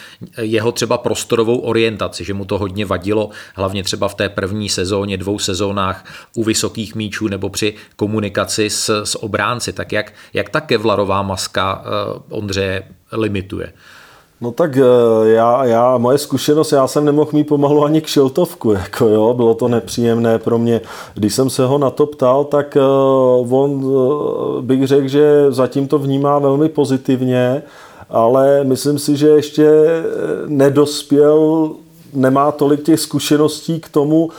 jeho 0.40 0.72
třeba 0.72 0.98
prostorovou 0.98 1.58
orientaci, 1.58 2.24
že 2.24 2.34
mu 2.34 2.44
to 2.44 2.58
hodně 2.58 2.86
vadilo, 2.86 3.30
hlavně 3.54 3.82
třeba 3.82 4.08
v 4.08 4.14
té 4.14 4.28
první 4.28 4.68
sezóně, 4.68 5.16
dvou 5.16 5.38
sezónách 5.38 6.04
u 6.34 6.44
vysokých 6.44 6.94
míčů 6.94 7.28
nebo 7.28 7.48
při 7.48 7.74
komunikaci 7.96 8.70
s, 8.70 9.04
s 9.04 9.22
obránci. 9.22 9.72
Tak 9.72 9.92
jak, 9.92 10.12
jak 10.32 10.48
ta 10.48 10.60
kevlarová 10.60 11.22
maska 11.22 11.84
eh, 11.84 12.20
Ondřeje 12.28 12.82
limituje? 13.12 13.72
No 14.40 14.52
tak 14.52 14.76
eh, 14.76 15.28
já, 15.28 15.64
já, 15.64 15.98
moje 15.98 16.18
zkušenost, 16.18 16.72
já 16.72 16.86
jsem 16.86 17.04
nemohl 17.04 17.30
mít 17.32 17.44
pomalu 17.44 17.84
ani 17.84 18.00
k 18.00 18.06
šiltovku, 18.06 18.72
jako 18.82 19.06
jo, 19.06 19.34
bylo 19.34 19.54
to 19.54 19.68
nepříjemné 19.68 20.38
pro 20.38 20.58
mě. 20.58 20.80
Když 21.14 21.34
jsem 21.34 21.50
se 21.50 21.66
ho 21.66 21.78
na 21.78 21.90
to 21.90 22.06
ptal, 22.06 22.44
tak 22.44 22.76
uh, 22.76 23.54
on 23.54 23.84
uh, 23.84 24.62
bych 24.62 24.86
řekl, 24.86 25.08
že 25.08 25.46
zatím 25.48 25.88
to 25.88 25.98
vnímá 25.98 26.38
velmi 26.38 26.68
pozitivně, 26.68 27.62
ale 28.10 28.64
myslím 28.64 28.98
si, 28.98 29.16
že 29.16 29.28
ještě 29.28 29.70
nedospěl 30.46 31.70
nemá 32.14 32.52
tolik 32.52 32.82
těch 32.82 33.00
zkušeností 33.00 33.80
k 33.80 33.88
tomu, 33.88 34.30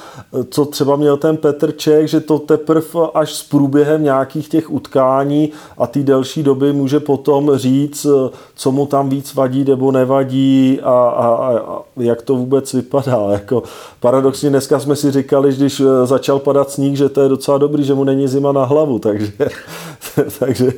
co 0.49 0.65
třeba 0.65 0.95
měl 0.95 1.17
ten 1.17 1.37
Petr 1.37 1.71
Čech, 1.71 2.09
že 2.09 2.19
to 2.19 2.39
teprve 2.39 2.85
až 3.13 3.33
s 3.33 3.43
průběhem 3.43 4.03
nějakých 4.03 4.49
těch 4.49 4.71
utkání 4.71 5.51
a 5.77 5.87
té 5.87 5.99
delší 5.99 6.43
doby 6.43 6.73
může 6.73 6.99
potom 6.99 7.51
říct, 7.55 8.07
co 8.55 8.71
mu 8.71 8.85
tam 8.85 9.09
víc 9.09 9.33
vadí 9.33 9.63
nebo 9.63 9.91
nevadí 9.91 10.79
a, 10.83 10.91
a, 10.91 11.25
a 11.57 11.81
jak 11.97 12.21
to 12.21 12.35
vůbec 12.35 12.73
vypadá. 12.73 13.25
Jako 13.31 13.63
paradoxně 13.99 14.49
dneska 14.49 14.79
jsme 14.79 14.95
si 14.95 15.11
říkali, 15.11 15.53
když 15.53 15.81
začal 16.03 16.39
padat 16.39 16.71
sníh, 16.71 16.97
že 16.97 17.09
to 17.09 17.21
je 17.21 17.29
docela 17.29 17.57
dobrý, 17.57 17.83
že 17.83 17.93
mu 17.93 18.03
není 18.03 18.27
zima 18.27 18.51
na 18.51 18.65
hlavu, 18.65 18.99
takže, 18.99 19.31
takže, 20.39 20.71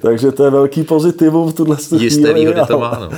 takže 0.00 0.32
to 0.32 0.44
je 0.44 0.50
velký 0.50 0.82
pozitivum 0.82 1.48
v 1.48 1.54
tuhle 1.54 1.76
chvíli. 1.76 2.04
Jisté 2.04 2.34
výhody 2.34 2.60
to 2.68 2.78
má, 2.78 2.98
no. 3.00 3.08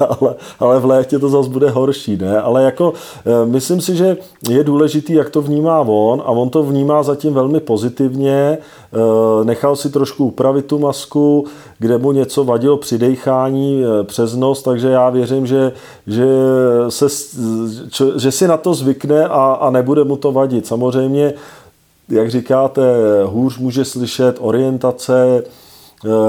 ale, 0.20 0.34
ale 0.60 0.80
v 0.80 0.84
létě 0.84 1.18
to 1.18 1.28
zase 1.28 1.48
bude 1.48 1.70
horší, 1.70 2.16
ne? 2.16 2.40
Ale 2.40 2.62
jako 2.70 2.92
eh, 3.26 3.46
myslím 3.46 3.80
si, 3.80 3.96
že 3.96 4.16
je 4.48 4.64
důležitý, 4.64 5.12
jak 5.12 5.30
to 5.30 5.42
vnímá 5.42 5.80
on 5.80 6.22
a 6.24 6.30
on 6.30 6.50
to 6.50 6.62
vnímá 6.62 7.02
zatím 7.02 7.34
velmi 7.34 7.60
pozitivně. 7.60 8.58
Eh, 8.58 9.44
nechal 9.44 9.76
si 9.76 9.90
trošku 9.90 10.24
upravit 10.24 10.66
tu 10.66 10.78
masku, 10.78 11.46
kde 11.78 11.98
mu 11.98 12.12
něco 12.12 12.44
vadilo 12.44 12.76
při 12.76 12.98
dechání 12.98 13.82
eh, 13.82 14.04
přes 14.04 14.34
nos, 14.34 14.62
takže 14.62 14.88
já 14.88 15.10
věřím, 15.10 15.46
že, 15.46 15.72
že, 16.06 16.26
se, 16.88 17.06
že 18.16 18.32
si 18.32 18.48
na 18.48 18.56
to 18.56 18.74
zvykne 18.74 19.26
a, 19.26 19.58
a 19.60 19.70
nebude 19.70 20.04
mu 20.04 20.16
to 20.16 20.32
vadit. 20.32 20.66
Samozřejmě, 20.66 21.34
jak 22.08 22.30
říkáte, 22.30 22.82
hůř 23.24 23.58
může 23.58 23.84
slyšet 23.84 24.36
orientace, 24.40 25.42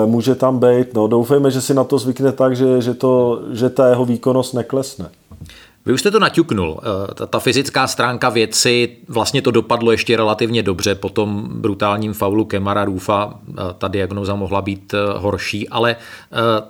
může 0.05 0.35
tam 0.35 0.59
být. 0.59 0.93
No, 0.93 1.07
doufejme, 1.07 1.51
že 1.51 1.61
si 1.61 1.73
na 1.73 1.83
to 1.83 1.97
zvykne 1.97 2.31
tak, 2.31 2.55
že, 2.55 2.81
že, 2.81 2.93
to, 2.93 3.41
že 3.51 3.69
ta 3.69 3.89
jeho 3.89 4.05
výkonnost 4.05 4.53
neklesne. 4.53 5.09
Vy 5.85 5.93
už 5.93 5.99
jste 5.99 6.11
to 6.11 6.19
naťuknul. 6.19 6.79
Eh, 6.83 7.13
ta, 7.13 7.25
ta 7.25 7.39
fyzická 7.39 7.87
stránka 7.87 8.29
věci, 8.29 8.97
vlastně 9.07 9.41
to 9.41 9.51
dopadlo 9.51 9.91
ještě 9.91 10.17
relativně 10.17 10.63
dobře 10.63 10.95
po 10.95 11.09
tom 11.09 11.47
brutálním 11.51 12.13
faulu 12.13 12.45
Kemara 12.45 12.85
Rufa. 12.85 13.33
Eh, 13.49 13.53
ta 13.77 13.87
diagnoza 13.87 14.35
mohla 14.35 14.61
být 14.61 14.93
eh, 14.93 14.97
horší, 15.17 15.69
ale 15.69 15.95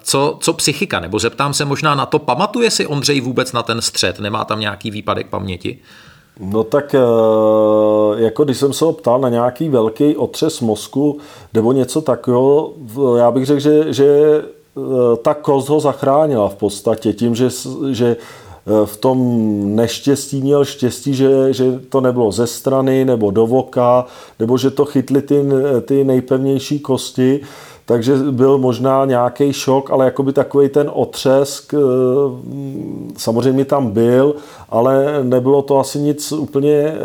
co, 0.04 0.38
co 0.40 0.54
psychika? 0.54 1.00
Nebo 1.00 1.20
zeptám 1.20 1.54
se 1.54 1.66
možná 1.66 1.96
na 1.96 2.06
to, 2.06 2.20
pamatuje 2.20 2.72
si 2.72 2.88
Ondřej 2.88 3.22
vůbec 3.22 3.54
na 3.54 3.64
ten 3.64 3.82
střed? 3.82 4.20
Nemá 4.20 4.46
tam 4.46 4.60
nějaký 4.60 4.92
výpadek 4.92 5.30
paměti? 5.30 5.80
No 6.40 6.64
tak 6.64 6.96
jako 8.16 8.44
když 8.44 8.58
jsem 8.58 8.74
se 8.74 8.86
ho 8.86 8.94
ptal 8.94 9.20
na 9.20 9.30
nějaký 9.30 9.70
velký 9.70 10.16
otřes 10.16 10.60
mozku 10.62 11.20
nebo 11.54 11.72
něco 11.72 12.02
takového, 12.02 12.74
já 13.18 13.32
bych 13.32 13.46
řekl, 13.46 13.60
že, 13.60 13.94
že 13.94 14.42
ta 15.22 15.34
kost 15.34 15.70
ho 15.70 15.80
zachránila 15.80 16.50
v 16.50 16.56
podstatě 16.56 17.14
tím, 17.14 17.36
že, 17.36 17.50
že 17.92 18.16
v 18.86 18.98
tom 18.98 19.18
neštěstí 19.76 20.42
měl 20.42 20.66
štěstí, 20.66 21.14
že, 21.14 21.54
že 21.54 21.80
to 21.90 22.02
nebylo 22.02 22.32
ze 22.32 22.48
strany 22.48 23.06
nebo 23.06 23.32
do 23.32 23.48
voka, 23.48 24.06
nebo 24.40 24.58
že 24.58 24.70
to 24.70 24.86
chytly 24.86 25.22
ty, 25.22 25.46
ty 25.86 26.04
nejpevnější 26.04 26.80
kosti, 26.80 27.42
takže 27.86 28.16
byl 28.16 28.58
možná 28.58 29.06
nějaký 29.06 29.54
šok, 29.54 29.92
ale 29.92 30.06
jakoby 30.06 30.34
takový 30.34 30.70
ten 30.70 30.92
otřesk 30.94 31.74
eh, 31.74 31.78
samozřejmě 33.18 33.66
tam 33.66 33.92
byl, 33.92 34.36
ale 34.70 35.20
nebylo 35.24 35.62
to 35.62 35.80
asi 35.80 36.00
nic 36.00 36.32
úplně 36.32 36.74
eh, 36.74 36.98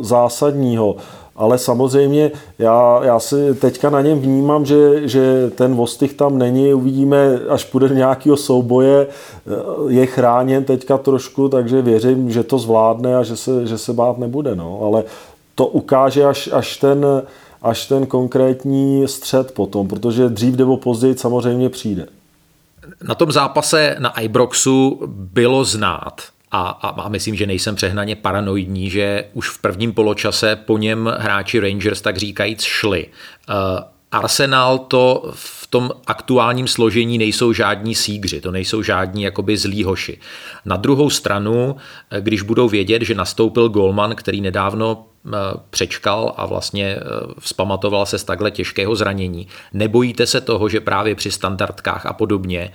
zásadního 0.00 0.96
ale 1.36 1.58
samozřejmě 1.58 2.30
já, 2.58 3.00
já 3.04 3.20
si 3.20 3.54
teďka 3.54 3.90
na 3.90 4.00
něm 4.00 4.18
vnímám, 4.18 4.66
že, 4.66 5.08
že 5.08 5.50
ten 5.54 5.74
Vostych 5.74 6.14
tam 6.14 6.38
není, 6.38 6.74
uvidíme, 6.74 7.38
až 7.48 7.64
půjde 7.64 7.88
do 7.88 7.94
nějakého 7.94 8.36
souboje, 8.36 9.06
je 9.88 10.06
chráněn 10.06 10.64
teďka 10.64 10.98
trošku, 10.98 11.48
takže 11.48 11.82
věřím, 11.82 12.30
že 12.30 12.42
to 12.42 12.58
zvládne 12.58 13.16
a 13.16 13.22
že 13.22 13.36
se, 13.36 13.66
že 13.66 13.78
se 13.78 13.92
bát 13.92 14.18
nebude, 14.18 14.56
no. 14.56 14.80
ale 14.82 15.04
to 15.54 15.66
ukáže 15.66 16.24
až, 16.24 16.48
až 16.52 16.76
ten 16.76 17.06
až 17.62 17.86
ten 17.86 18.06
konkrétní 18.06 19.08
střed 19.08 19.52
potom, 19.52 19.88
protože 19.88 20.28
dřív 20.28 20.56
nebo 20.56 20.76
později 20.76 21.18
samozřejmě 21.18 21.68
přijde. 21.68 22.06
Na 23.08 23.14
tom 23.14 23.32
zápase 23.32 23.96
na 23.98 24.20
Ibroxu 24.20 25.00
bylo 25.06 25.64
znát, 25.64 26.22
a, 26.56 26.68
a, 26.68 26.88
a 27.02 27.08
myslím, 27.08 27.34
že 27.34 27.46
nejsem 27.46 27.74
přehnaně 27.74 28.16
paranoidní, 28.16 28.90
že 28.90 29.24
už 29.32 29.48
v 29.48 29.58
prvním 29.58 29.92
poločase 29.92 30.56
po 30.56 30.78
něm 30.78 31.14
hráči 31.18 31.60
Rangers 31.60 32.00
tak 32.00 32.16
říkajíc 32.16 32.62
šli. 32.62 33.06
Uh, 33.48 33.54
Arsenal 34.12 34.78
to 34.78 35.30
v 35.34 35.66
tom 35.66 35.90
aktuálním 36.06 36.68
složení 36.68 37.18
nejsou 37.18 37.52
žádní 37.52 37.94
sígři, 37.94 38.40
to 38.40 38.50
nejsou 38.50 38.82
žádní 38.82 39.22
jakoby 39.22 39.56
zlí 39.56 39.84
hoši. 39.84 40.18
Na 40.64 40.76
druhou 40.76 41.10
stranu, 41.10 41.76
eh, 42.10 42.20
když 42.20 42.42
budou 42.42 42.68
vědět, 42.68 43.02
že 43.02 43.14
nastoupil 43.14 43.68
Golman, 43.68 44.14
který 44.14 44.40
nedávno 44.40 45.06
eh, 45.26 45.30
přečkal 45.70 46.34
a 46.36 46.46
vlastně 46.46 46.96
vzpamatoval 47.38 48.06
se 48.06 48.18
z 48.18 48.24
takhle 48.24 48.50
těžkého 48.50 48.94
zranění. 48.94 49.48
Nebojíte 49.72 50.26
se 50.26 50.40
toho, 50.40 50.68
že 50.68 50.80
právě 50.80 51.14
při 51.14 51.30
standardkách 51.30 52.06
a 52.06 52.12
podobně 52.12 52.72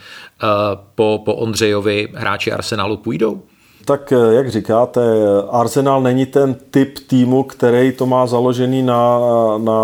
po, 0.95 1.21
po 1.25 1.35
Ondřejovi 1.35 2.07
hráči 2.13 2.51
Arsenalu 2.51 2.97
půjdou? 2.97 3.43
Tak 3.85 4.11
eh, 4.11 4.33
jak 4.33 4.49
říkáte, 4.51 5.01
Arsenal 5.49 6.01
není 6.01 6.25
ten 6.25 6.55
typ 6.71 6.99
týmu, 7.07 7.43
který 7.43 7.91
to 7.91 8.05
má 8.05 8.27
založený 8.27 8.83
na, 8.83 9.19
na, 9.57 9.79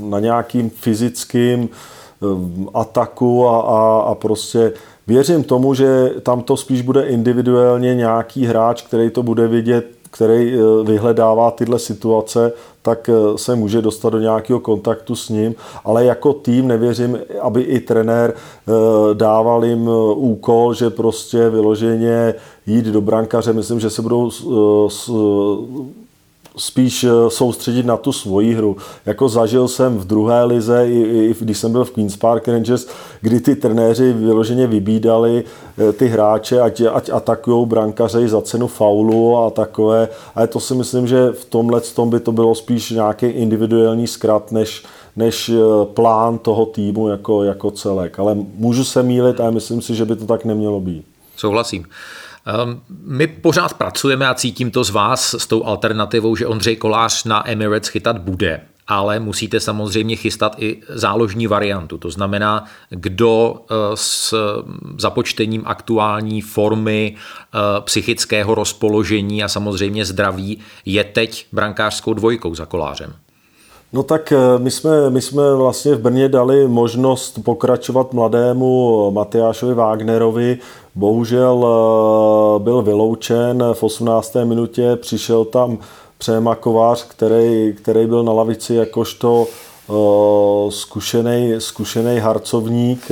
na 0.00 0.20
nějakým 0.20 0.70
fyzickým 0.70 1.68
eh, 1.68 2.26
ataku 2.74 3.48
a, 3.48 3.60
a, 3.60 4.00
a 4.00 4.14
prostě 4.14 4.72
věřím 5.06 5.44
tomu, 5.44 5.74
že 5.74 6.10
tam 6.22 6.42
to 6.42 6.56
spíš 6.56 6.82
bude 6.82 7.02
individuálně 7.02 7.94
nějaký 7.94 8.46
hráč, 8.46 8.82
který 8.82 9.10
to 9.10 9.22
bude 9.22 9.48
vidět 9.48 9.99
který 10.10 10.54
eh, 10.54 10.84
vyhledává 10.84 11.50
tyhle 11.50 11.78
situace, 11.78 12.52
tak 12.82 13.08
eh, 13.08 13.38
se 13.38 13.56
může 13.56 13.82
dostat 13.82 14.10
do 14.10 14.18
nějakého 14.18 14.60
kontaktu 14.60 15.16
s 15.16 15.28
ním, 15.28 15.54
ale 15.84 16.04
jako 16.04 16.32
tým 16.32 16.68
nevěřím, 16.68 17.18
aby 17.40 17.62
i 17.62 17.80
trenér 17.80 18.34
eh, 18.34 18.72
dával 19.14 19.64
jim 19.64 19.88
úkol, 20.14 20.74
že 20.74 20.90
prostě 20.90 21.50
vyloženě 21.50 22.34
jít 22.66 22.84
do 22.84 23.00
brankaře. 23.00 23.52
Myslím, 23.52 23.80
že 23.80 23.90
se 23.90 24.02
budou 24.02 24.30
spíš 26.56 27.06
soustředit 27.28 27.86
na 27.86 27.96
tu 27.96 28.12
svoji 28.12 28.54
hru. 28.54 28.76
Jako 29.06 29.28
zažil 29.28 29.68
jsem 29.68 29.98
v 29.98 30.04
druhé 30.04 30.44
lize, 30.44 30.88
i, 30.88 31.00
i 31.00 31.34
když 31.40 31.58
jsem 31.58 31.72
byl 31.72 31.84
v 31.84 31.90
Queen's 31.90 32.16
Park 32.16 32.48
Rangers, 32.48 32.86
kdy 33.20 33.40
ty 33.40 33.56
trenéři 33.56 34.12
vyloženě 34.12 34.66
vybídali 34.66 35.44
ty 35.92 36.08
hráče, 36.08 36.60
ať, 36.60 36.82
ať 36.92 37.10
atakují 37.10 37.66
brankaře 37.66 38.28
za 38.28 38.42
cenu 38.42 38.66
faulu 38.66 39.36
a 39.36 39.50
takové. 39.50 40.08
A 40.34 40.46
to 40.46 40.60
si 40.60 40.74
myslím, 40.74 41.06
že 41.06 41.32
v 41.32 41.44
tomhle 41.44 41.80
tom 41.80 42.10
by 42.10 42.20
to 42.20 42.32
bylo 42.32 42.54
spíš 42.54 42.90
nějaký 42.90 43.26
individuální 43.26 44.06
zkrat, 44.06 44.52
než, 44.52 44.84
než 45.16 45.50
plán 45.84 46.38
toho 46.38 46.66
týmu 46.66 47.08
jako, 47.08 47.44
jako 47.44 47.70
celek. 47.70 48.18
Ale 48.18 48.36
můžu 48.54 48.84
se 48.84 49.02
mílit 49.02 49.40
a 49.40 49.50
myslím 49.50 49.82
si, 49.82 49.94
že 49.94 50.04
by 50.04 50.16
to 50.16 50.26
tak 50.26 50.44
nemělo 50.44 50.80
být. 50.80 51.04
Souhlasím. 51.36 51.84
Ehm, 52.46 52.80
my 52.88 53.26
pořád 53.26 53.74
pracujeme 53.74 54.28
a 54.28 54.34
cítím 54.34 54.70
to 54.70 54.84
z 54.84 54.90
vás 54.90 55.34
s 55.34 55.46
tou 55.46 55.64
alternativou, 55.64 56.36
že 56.36 56.46
Ondřej 56.46 56.76
Kolář 56.76 57.24
na 57.24 57.50
Emirates 57.50 57.88
chytat 57.88 58.18
bude 58.18 58.60
ale 58.90 59.20
musíte 59.20 59.60
samozřejmě 59.60 60.16
chystat 60.16 60.56
i 60.58 60.82
záložní 60.88 61.46
variantu. 61.46 61.98
To 61.98 62.10
znamená, 62.10 62.64
kdo 62.88 63.54
eh, 63.54 63.74
s 63.94 64.34
započtením 64.98 65.62
aktuální 65.66 66.40
formy 66.40 67.16
eh, 67.16 67.58
psychického 67.80 68.54
rozpoložení 68.54 69.44
a 69.44 69.48
samozřejmě 69.48 70.04
zdraví 70.04 70.58
je 70.84 71.04
teď 71.04 71.46
brankářskou 71.52 72.14
dvojkou 72.14 72.54
za 72.54 72.66
kolářem. 72.66 73.14
No 73.92 74.02
tak 74.02 74.32
eh, 74.32 74.58
my 74.58 74.70
jsme, 74.70 75.10
my 75.10 75.20
jsme 75.22 75.54
vlastně 75.54 75.94
v 75.94 76.00
Brně 76.00 76.28
dali 76.28 76.68
možnost 76.68 77.38
pokračovat 77.44 78.12
mladému 78.12 79.10
Matyášovi 79.10 79.74
Wagnerovi. 79.74 80.58
Bohužel 80.94 81.66
eh, 81.66 82.58
byl 82.62 82.82
vyloučen 82.82 83.64
v 83.72 83.82
18. 83.82 84.36
minutě, 84.44 84.96
přišel 84.96 85.44
tam 85.44 85.78
Přema 86.18 86.54
Kovář, 86.54 87.06
který, 87.08 87.74
který 87.82 88.06
byl 88.06 88.24
na 88.24 88.32
lavici 88.32 88.74
jakožto 88.74 89.46
zkušený, 90.68 91.52
eh, 91.52 91.60
zkušenej 91.60 92.18
harcovník 92.18 93.08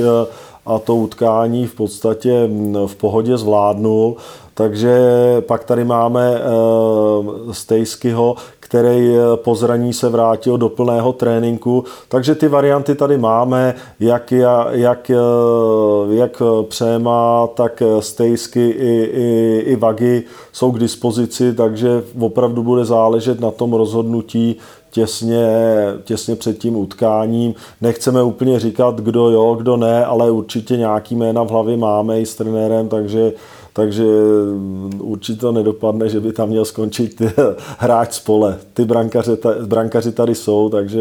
a 0.65 0.79
to 0.79 0.95
utkání 0.95 1.67
v 1.67 1.75
podstatě 1.75 2.47
mm, 2.47 2.75
v 2.87 2.95
pohodě 2.95 3.37
zvládnul. 3.37 4.15
Takže 4.53 4.99
pak 5.39 5.63
tady 5.63 5.83
máme 5.85 6.41
Stejskyho, 7.51 8.35
který 8.69 9.15
eh, 9.15 9.21
po 9.35 9.55
zraní 9.55 9.93
se 9.93 10.09
vrátil 10.09 10.57
do 10.57 10.69
plného 10.69 11.13
tréninku. 11.13 11.83
Takže 12.07 12.35
ty 12.35 12.47
varianty 12.47 12.95
tady 12.95 13.17
máme, 13.17 13.75
jak, 13.99 14.31
jak, 14.71 15.09
eh, 15.09 15.15
jak 16.09 16.41
Přema, 16.67 17.47
tak 17.53 17.83
Stejsky 17.99 18.69
i, 18.69 19.09
i, 19.13 19.59
i 19.65 19.75
Vagy 19.75 20.01
jsou 20.51 20.71
k 20.71 20.79
dispozici, 20.79 21.53
takže 21.53 22.03
opravdu 22.19 22.63
bude 22.63 22.85
záležet 22.85 23.39
na 23.39 23.51
tom 23.51 23.73
rozhodnutí 23.73 24.57
těsně, 24.91 25.47
těsně 26.03 26.35
před 26.35 26.57
tím 26.57 26.75
utkáním. 26.75 27.53
Nechceme 27.81 28.23
úplně 28.23 28.59
říkat, 28.59 28.99
kdo 29.01 29.29
jo, 29.29 29.55
kdo 29.59 29.77
ne, 29.77 30.05
ale 30.05 30.31
určitě 30.31 30.77
nějaký 30.77 31.15
jména 31.15 31.43
v 31.43 31.49
hlavě 31.49 31.77
máme 31.77 32.21
i 32.21 32.25
s 32.25 32.35
trenérem, 32.35 32.89
takže 32.89 33.33
takže 33.73 34.05
určitě 34.97 35.39
to 35.39 35.51
nedopadne, 35.51 36.09
že 36.09 36.19
by 36.19 36.33
tam 36.33 36.49
měl 36.49 36.65
skončit 36.65 37.21
hráč 37.77 38.13
z 38.13 38.19
pole. 38.19 38.57
Ty 38.73 38.85
brankaři, 38.85 39.31
brankaři 39.65 40.11
tady 40.11 40.35
jsou, 40.35 40.69
takže 40.69 40.99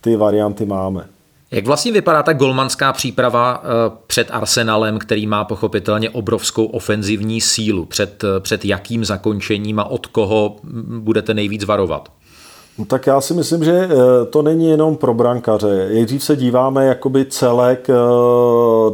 ty 0.00 0.16
varianty 0.16 0.66
máme. 0.66 1.06
Jak 1.54 1.66
vlastně 1.66 1.92
vypadá 1.92 2.22
ta 2.22 2.32
golmanská 2.32 2.92
příprava 2.92 3.62
eh, 3.64 3.68
před 4.06 4.28
Arsenalem, 4.30 4.98
který 4.98 5.26
má 5.26 5.44
pochopitelně 5.44 6.10
obrovskou 6.10 6.64
ofenzivní 6.64 7.40
sílu? 7.40 7.84
Před, 7.84 8.24
eh, 8.24 8.40
před 8.40 8.64
jakým 8.64 9.04
zakončením 9.04 9.80
a 9.80 9.84
od 9.84 10.06
koho 10.06 10.56
budete 10.98 11.34
nejvíc 11.34 11.64
varovat? 11.64 12.08
No 12.78 12.84
tak 12.84 13.06
já 13.06 13.20
si 13.20 13.34
myslím, 13.34 13.64
že 13.64 13.72
eh, 13.72 14.26
to 14.30 14.42
není 14.42 14.68
jenom 14.68 14.96
pro 14.96 15.14
brankaře. 15.14 15.88
Nejdřív 15.94 16.24
se 16.24 16.36
díváme 16.36 16.86
jakoby 16.86 17.24
celek 17.24 17.88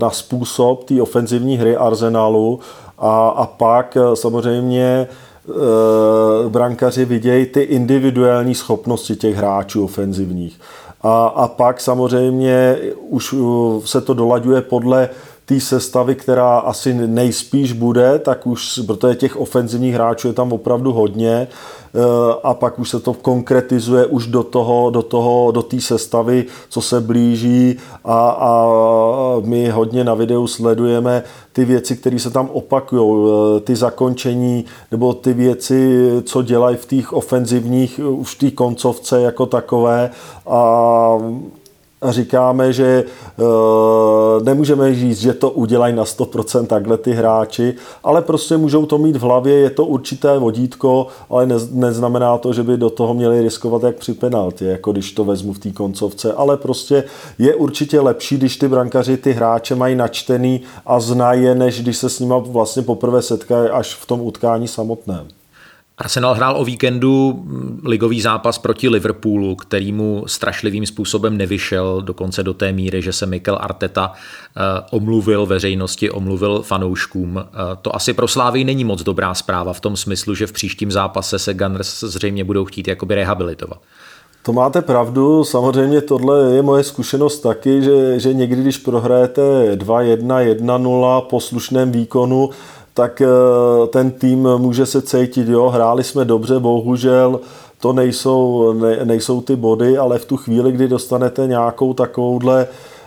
na 0.00 0.10
způsob 0.10 0.84
té 0.84 1.02
ofenzivní 1.02 1.56
hry 1.56 1.76
Arsenalu 1.76 2.60
a, 3.00 3.28
a 3.28 3.46
pak 3.46 3.96
eh, 3.96 4.16
samozřejmě 4.16 4.84
e, 4.84 6.48
brankaři 6.48 7.04
vidějí 7.04 7.46
ty 7.46 7.60
individuální 7.60 8.54
schopnosti 8.54 9.16
těch 9.16 9.36
hráčů 9.36 9.84
ofenzivních. 9.84 10.60
A, 11.02 11.26
a 11.26 11.48
pak 11.48 11.80
samozřejmě 11.80 12.78
už 13.08 13.34
se 13.84 14.00
to 14.00 14.14
dolaďuje 14.14 14.62
podle 14.62 15.08
té 15.50 15.60
sestavy, 15.60 16.14
která 16.14 16.58
asi 16.58 16.94
nejspíš 16.94 17.72
bude, 17.72 18.18
tak 18.18 18.46
už, 18.46 18.80
protože 18.86 19.14
těch 19.14 19.36
ofenzivních 19.36 19.94
hráčů 19.94 20.28
je 20.28 20.34
tam 20.34 20.52
opravdu 20.52 20.92
hodně, 20.92 21.48
Eh, 21.94 22.34
a 22.42 22.54
pak 22.54 22.78
už 22.78 22.90
se 22.90 23.00
to 23.00 23.14
konkretizuje 23.14 24.06
už 24.06 24.26
do 24.26 24.42
toho, 24.42 24.90
do 24.90 25.02
toho, 25.02 25.50
do 25.50 25.62
té 25.62 25.80
sestavy, 25.80 26.44
co 26.68 26.80
se 26.80 27.00
blíží 27.00 27.76
a, 28.04 28.30
a 28.30 28.66
my 29.44 29.68
hodně 29.68 30.04
na 30.04 30.14
videu 30.14 30.46
sledujeme 30.46 31.22
ty 31.52 31.64
věci, 31.64 31.96
které 31.96 32.18
se 32.18 32.30
tam 32.30 32.50
opakují, 32.52 33.30
eh, 33.30 33.60
ty 33.60 33.76
zakončení 33.76 34.64
nebo 34.90 35.14
ty 35.14 35.32
věci, 35.32 36.08
co 36.24 36.42
dělají 36.42 36.76
v 36.76 36.86
těch 36.86 37.12
ofenzivních, 37.12 38.00
už 38.04 38.34
v 38.34 38.38
té 38.38 38.50
koncovce 38.50 39.20
jako 39.20 39.46
takové 39.46 40.10
a 40.46 41.18
a 42.02 42.12
říkáme, 42.12 42.72
že 42.72 42.84
e, 42.84 44.44
nemůžeme 44.44 44.94
říct, 44.94 45.20
že 45.20 45.32
to 45.32 45.50
udělají 45.50 45.94
na 45.94 46.04
100% 46.04 46.66
takhle 46.66 46.98
ty 46.98 47.12
hráči, 47.12 47.74
ale 48.04 48.22
prostě 48.22 48.56
můžou 48.56 48.86
to 48.86 48.98
mít 48.98 49.16
v 49.16 49.20
hlavě, 49.20 49.54
je 49.54 49.70
to 49.70 49.86
určité 49.86 50.38
vodítko, 50.38 51.06
ale 51.30 51.46
ne, 51.46 51.54
neznamená 51.72 52.38
to, 52.38 52.52
že 52.52 52.62
by 52.62 52.76
do 52.76 52.90
toho 52.90 53.14
měli 53.14 53.42
riskovat 53.42 53.82
jak 53.82 53.96
při 53.96 54.14
penaltě, 54.14 54.64
jako 54.64 54.92
když 54.92 55.12
to 55.12 55.24
vezmu 55.24 55.52
v 55.52 55.58
té 55.58 55.70
koncovce, 55.70 56.32
ale 56.32 56.56
prostě 56.56 57.04
je 57.38 57.54
určitě 57.54 58.00
lepší, 58.00 58.36
když 58.36 58.56
ty 58.56 58.68
brankaři 58.68 59.16
ty 59.16 59.32
hráče 59.32 59.74
mají 59.74 59.96
načtený 59.96 60.60
a 60.86 61.00
znají 61.00 61.54
než 61.54 61.82
když 61.82 61.96
se 61.96 62.08
s 62.08 62.20
nima 62.20 62.38
vlastně 62.38 62.82
poprvé 62.82 63.22
setkají 63.22 63.70
až 63.70 63.94
v 63.94 64.06
tom 64.06 64.20
utkání 64.20 64.68
samotném. 64.68 65.39
Arsenal 66.00 66.34
hrál 66.34 66.56
o 66.56 66.64
víkendu 66.64 67.44
ligový 67.84 68.20
zápas 68.20 68.58
proti 68.58 68.88
Liverpoolu, 68.88 69.56
který 69.56 69.92
mu 69.92 70.24
strašlivým 70.26 70.86
způsobem 70.86 71.36
nevyšel, 71.36 72.02
dokonce 72.02 72.42
do 72.42 72.54
té 72.54 72.72
míry, 72.72 73.02
že 73.02 73.12
se 73.12 73.26
Mikel 73.26 73.58
Arteta 73.60 74.12
eh, 74.12 74.60
omluvil 74.90 75.46
veřejnosti, 75.46 76.10
omluvil 76.10 76.62
fanouškům. 76.62 77.38
Eh, 77.38 77.46
to 77.82 77.96
asi 77.96 78.12
pro 78.12 78.28
Slávy 78.28 78.64
není 78.64 78.84
moc 78.84 79.02
dobrá 79.02 79.34
zpráva 79.34 79.72
v 79.72 79.80
tom 79.80 79.96
smyslu, 79.96 80.34
že 80.34 80.46
v 80.46 80.52
příštím 80.52 80.92
zápase 80.92 81.38
se 81.38 81.54
Gunners 81.54 82.00
zřejmě 82.00 82.44
budou 82.44 82.64
chtít 82.64 82.88
jakoby 82.88 83.14
rehabilitovat. 83.14 83.78
To 84.42 84.52
máte 84.52 84.82
pravdu, 84.82 85.44
samozřejmě 85.44 86.00
tohle 86.00 86.54
je 86.54 86.62
moje 86.62 86.84
zkušenost 86.84 87.40
taky, 87.40 87.82
že, 87.82 88.20
že 88.20 88.34
někdy, 88.34 88.62
když 88.62 88.78
prohrajete 88.78 89.42
2-1, 89.76 90.54
1-0 90.54 91.20
po 91.20 91.40
slušném 91.40 91.92
výkonu, 91.92 92.50
tak 93.00 93.20
eh, 93.20 93.26
ten 93.86 94.10
tým 94.10 94.48
může 94.56 94.86
se 94.86 95.02
cítit, 95.02 95.48
jo, 95.48 95.68
hráli 95.68 96.04
jsme 96.04 96.24
dobře, 96.24 96.58
bohužel 96.58 97.40
to 97.80 97.92
nejsou, 97.92 98.72
ne, 98.72 99.04
nejsou 99.04 99.40
ty 99.40 99.56
body, 99.56 99.98
ale 99.98 100.18
v 100.18 100.24
tu 100.24 100.36
chvíli, 100.36 100.72
kdy 100.72 100.88
dostanete 100.88 101.46
nějakou 101.46 101.94
takovouhle 101.94 102.66
Eh, 102.66 102.99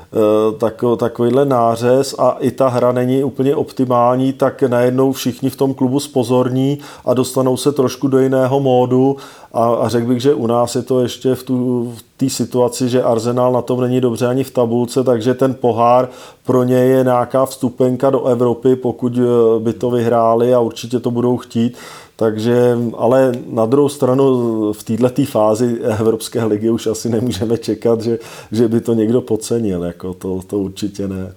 tak, 0.57 0.83
takovýhle 0.97 1.45
nářez 1.45 2.15
a 2.17 2.37
i 2.39 2.51
ta 2.51 2.67
hra 2.67 2.91
není 2.91 3.23
úplně 3.23 3.55
optimální, 3.55 4.33
tak 4.33 4.61
najednou 4.61 5.11
všichni 5.11 5.49
v 5.49 5.55
tom 5.55 5.73
klubu 5.73 5.99
spozorní 5.99 6.79
a 7.05 7.13
dostanou 7.13 7.57
se 7.57 7.71
trošku 7.71 8.07
do 8.07 8.19
jiného 8.19 8.59
módu 8.59 9.17
a, 9.53 9.65
a 9.65 9.89
řekl 9.89 10.07
bych, 10.07 10.21
že 10.21 10.33
u 10.33 10.47
nás 10.47 10.75
je 10.75 10.81
to 10.81 11.01
ještě 11.01 11.35
v 11.35 11.43
té 11.43 12.25
v 12.25 12.33
situaci, 12.33 12.89
že 12.89 13.03
Arsenal 13.03 13.53
na 13.53 13.61
tom 13.61 13.81
není 13.81 14.01
dobře 14.01 14.27
ani 14.27 14.43
v 14.43 14.51
tabulce, 14.51 15.03
takže 15.03 15.33
ten 15.33 15.53
pohár 15.53 16.09
pro 16.45 16.63
ně 16.63 16.75
je 16.75 17.03
nějaká 17.03 17.45
vstupenka 17.45 18.09
do 18.09 18.25
Evropy, 18.25 18.75
pokud 18.75 19.17
eh, 19.17 19.59
by 19.59 19.73
to 19.73 19.89
vyhráli 19.89 20.53
a 20.53 20.59
určitě 20.59 20.99
to 20.99 21.11
budou 21.11 21.37
chtít. 21.37 21.77
Takže, 22.15 22.77
ale 22.97 23.31
na 23.49 23.65
druhou 23.65 23.89
stranu 23.89 24.73
v 24.73 24.83
této 24.83 25.25
fázi 25.25 25.79
Evropské 25.99 26.45
ligy 26.45 26.69
už 26.69 26.87
asi 26.87 27.09
nemůžeme 27.09 27.57
čekat, 27.57 28.01
že, 28.01 28.19
že 28.51 28.67
by 28.67 28.81
to 28.81 28.93
někdo 28.93 29.21
podcenil. 29.21 29.83
Jako 29.83 30.13
to, 30.13 30.41
to 30.47 30.59
určitě 30.59 31.07
ne. 31.07 31.33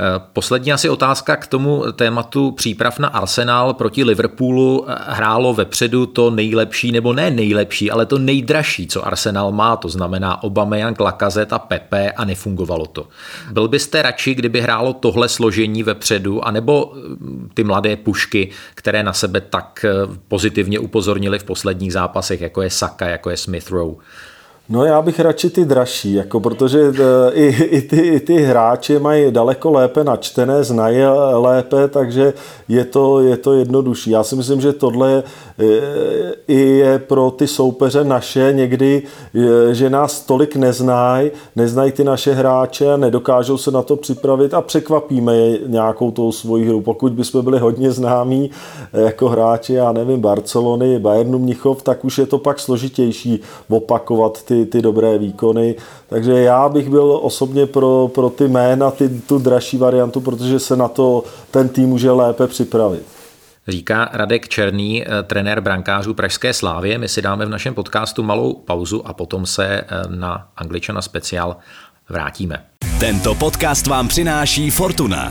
Eh, 0.00 0.20
poslední 0.32 0.72
asi 0.72 0.88
otázka 0.88 1.36
k 1.36 1.46
tomu 1.46 1.84
tématu 1.92 2.50
příprav 2.50 2.98
na 2.98 3.08
Arsenal 3.08 3.74
proti 3.74 4.04
Liverpoolu. 4.04 4.84
Eh, 4.88 4.94
hrálo 5.06 5.54
vepředu 5.54 6.06
to 6.06 6.30
nejlepší, 6.30 6.92
nebo 6.92 7.12
ne 7.12 7.30
nejlepší, 7.30 7.90
ale 7.90 8.06
to 8.06 8.18
nejdražší, 8.18 8.86
co 8.86 9.06
Arsenal 9.06 9.52
má, 9.52 9.76
to 9.76 9.88
znamená 9.88 10.42
Aubameyang, 10.42 11.00
Lacazette 11.00 11.54
a 11.54 11.58
Pepe 11.58 12.12
a 12.12 12.24
nefungovalo 12.24 12.86
to. 12.86 13.08
Byl 13.52 13.68
byste 13.68 14.02
radši, 14.02 14.34
kdyby 14.34 14.60
hrálo 14.60 14.92
tohle 14.92 15.28
složení 15.28 15.82
vepředu, 15.82 16.46
anebo 16.46 16.92
eh, 16.94 17.00
ty 17.54 17.64
mladé 17.64 17.96
pušky, 17.96 18.50
které 18.74 19.02
na 19.02 19.12
sebe 19.12 19.40
tak 19.40 19.84
pozitivně 20.28 20.78
upozornili 20.78 21.38
v 21.38 21.44
posledních 21.44 21.92
zápasech, 21.92 22.40
jako 22.40 22.62
je 22.62 22.70
Saka, 22.70 23.06
jako 23.06 23.30
je 23.30 23.36
Smith 23.36 23.70
Rowe? 23.70 23.96
No 24.70 24.84
já 24.84 25.02
bych 25.02 25.20
radši 25.20 25.50
ty 25.50 25.64
dražší, 25.64 26.14
jako 26.14 26.40
protože 26.40 26.80
e, 26.80 27.32
i, 27.32 27.46
i, 27.64 27.82
ty, 27.82 27.96
i 27.96 28.20
ty 28.20 28.36
hráči 28.36 28.98
mají 28.98 29.32
daleko 29.32 29.70
lépe 29.70 30.04
načtené, 30.04 30.64
znají 30.64 30.98
lépe, 31.32 31.88
takže 31.88 32.34
je 32.68 32.84
to, 32.84 33.20
je 33.20 33.36
to 33.36 33.52
jednodušší. 33.52 34.10
Já 34.10 34.22
si 34.22 34.36
myslím, 34.36 34.60
že 34.60 34.72
tohle 34.72 35.12
e, 35.18 35.22
i 36.48 36.60
je 36.60 36.98
pro 36.98 37.30
ty 37.30 37.46
soupeře 37.46 38.04
naše 38.04 38.52
někdy, 38.52 39.02
e, 39.70 39.74
že 39.74 39.90
nás 39.90 40.20
tolik 40.20 40.56
neznají, 40.56 41.30
neznají 41.56 41.92
ty 41.92 42.04
naše 42.04 42.32
hráče 42.32 42.96
nedokážou 42.96 43.58
se 43.58 43.70
na 43.70 43.82
to 43.82 43.96
připravit 43.96 44.54
a 44.54 44.60
překvapíme 44.60 45.34
nějakou 45.66 46.10
tou 46.10 46.32
svojí 46.32 46.64
hru. 46.68 46.80
Pokud 46.80 47.12
bychom 47.12 47.44
byli 47.44 47.58
hodně 47.58 47.90
známí 47.92 48.50
jako 48.92 49.28
hráči, 49.28 49.72
já 49.72 49.92
nevím, 49.92 50.20
Barcelony, 50.20 50.98
Bayernu 50.98 51.38
Mnichov, 51.38 51.82
tak 51.82 52.04
už 52.04 52.18
je 52.18 52.26
to 52.26 52.38
pak 52.38 52.60
složitější 52.60 53.40
opakovat 53.68 54.42
ty 54.42 54.57
ty, 54.66 54.82
dobré 54.82 55.18
výkony. 55.18 55.74
Takže 56.08 56.32
já 56.32 56.68
bych 56.68 56.90
byl 56.90 57.18
osobně 57.22 57.66
pro, 57.66 58.10
pro 58.14 58.30
ty 58.30 58.48
jména, 58.48 58.90
ty, 58.90 59.08
tu 59.08 59.38
dražší 59.38 59.78
variantu, 59.78 60.20
protože 60.20 60.58
se 60.58 60.76
na 60.76 60.88
to 60.88 61.24
ten 61.50 61.68
tým 61.68 61.88
může 61.88 62.10
lépe 62.10 62.46
připravit. 62.46 63.02
Říká 63.68 64.10
Radek 64.12 64.48
Černý, 64.48 65.04
eh, 65.04 65.22
trenér 65.22 65.60
brankářů 65.60 66.14
Pražské 66.14 66.52
slávě. 66.52 66.98
My 66.98 67.08
si 67.08 67.22
dáme 67.22 67.46
v 67.46 67.48
našem 67.48 67.74
podcastu 67.74 68.22
malou 68.22 68.54
pauzu 68.54 69.08
a 69.08 69.12
potom 69.12 69.46
se 69.46 69.66
eh, 69.66 69.86
na 70.08 70.48
Angličana 70.56 71.02
speciál 71.02 71.56
vrátíme. 72.08 72.64
Tento 73.00 73.34
podcast 73.34 73.86
vám 73.86 74.08
přináší 74.08 74.70
Fortuna. 74.70 75.30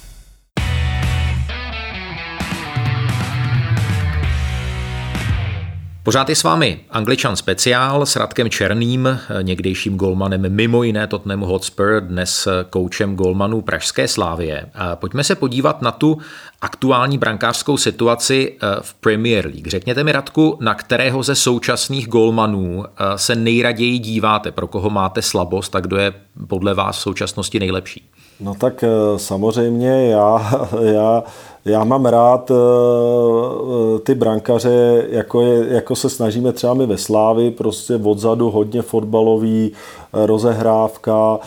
Pořád 6.03 6.29
je 6.29 6.35
s 6.35 6.43
vámi 6.43 6.79
Angličan 6.89 7.35
speciál 7.35 8.05
s 8.05 8.15
Radkem 8.15 8.49
Černým, 8.49 9.19
někdejším 9.41 9.97
golmanem 9.97 10.55
mimo 10.55 10.83
jiné 10.83 11.07
Tottenham 11.07 11.41
Hotspur, 11.41 12.01
dnes 12.01 12.47
koučem 12.69 13.15
golmanů 13.15 13.61
Pražské 13.61 14.07
slávě. 14.07 14.65
Pojďme 14.95 15.23
se 15.23 15.35
podívat 15.35 15.81
na 15.81 15.91
tu 15.91 16.17
aktuální 16.61 17.17
brankářskou 17.17 17.77
situaci 17.77 18.53
eh, 18.53 18.67
v 18.81 18.93
Premier 18.93 19.45
League. 19.45 19.67
Řekněte 19.67 20.03
mi, 20.03 20.11
Radku, 20.11 20.57
na 20.61 20.73
kterého 20.73 21.23
ze 21.23 21.35
současných 21.35 22.07
golmanů 22.07 22.85
eh, 22.85 23.17
se 23.17 23.35
nejraději 23.35 23.99
díváte, 23.99 24.51
pro 24.51 24.67
koho 24.67 24.89
máte 24.89 25.21
slabost 25.21 25.75
a 25.75 25.79
kdo 25.79 25.97
je 25.97 26.13
podle 26.47 26.73
vás 26.73 26.97
v 26.97 27.01
současnosti 27.01 27.59
nejlepší? 27.59 28.09
No 28.39 28.55
tak 28.55 28.83
eh, 28.83 28.89
samozřejmě 29.17 30.09
já, 30.11 30.51
já 30.81 31.23
já 31.65 31.83
mám 31.83 32.05
rád 32.05 32.51
uh, 32.51 33.99
ty 33.99 34.15
brankaře, 34.15 35.07
jako, 35.09 35.41
je, 35.41 35.73
jako 35.73 35.95
se 35.95 36.09
snažíme 36.09 36.51
třeba 36.51 36.73
my 36.73 36.85
ve 36.85 36.97
Slávi, 36.97 37.51
prostě 37.51 37.95
odzadu 38.03 38.51
hodně 38.51 38.81
fotbalový, 38.81 39.71
uh, 39.71 40.25
rozehrávka, 40.25 41.39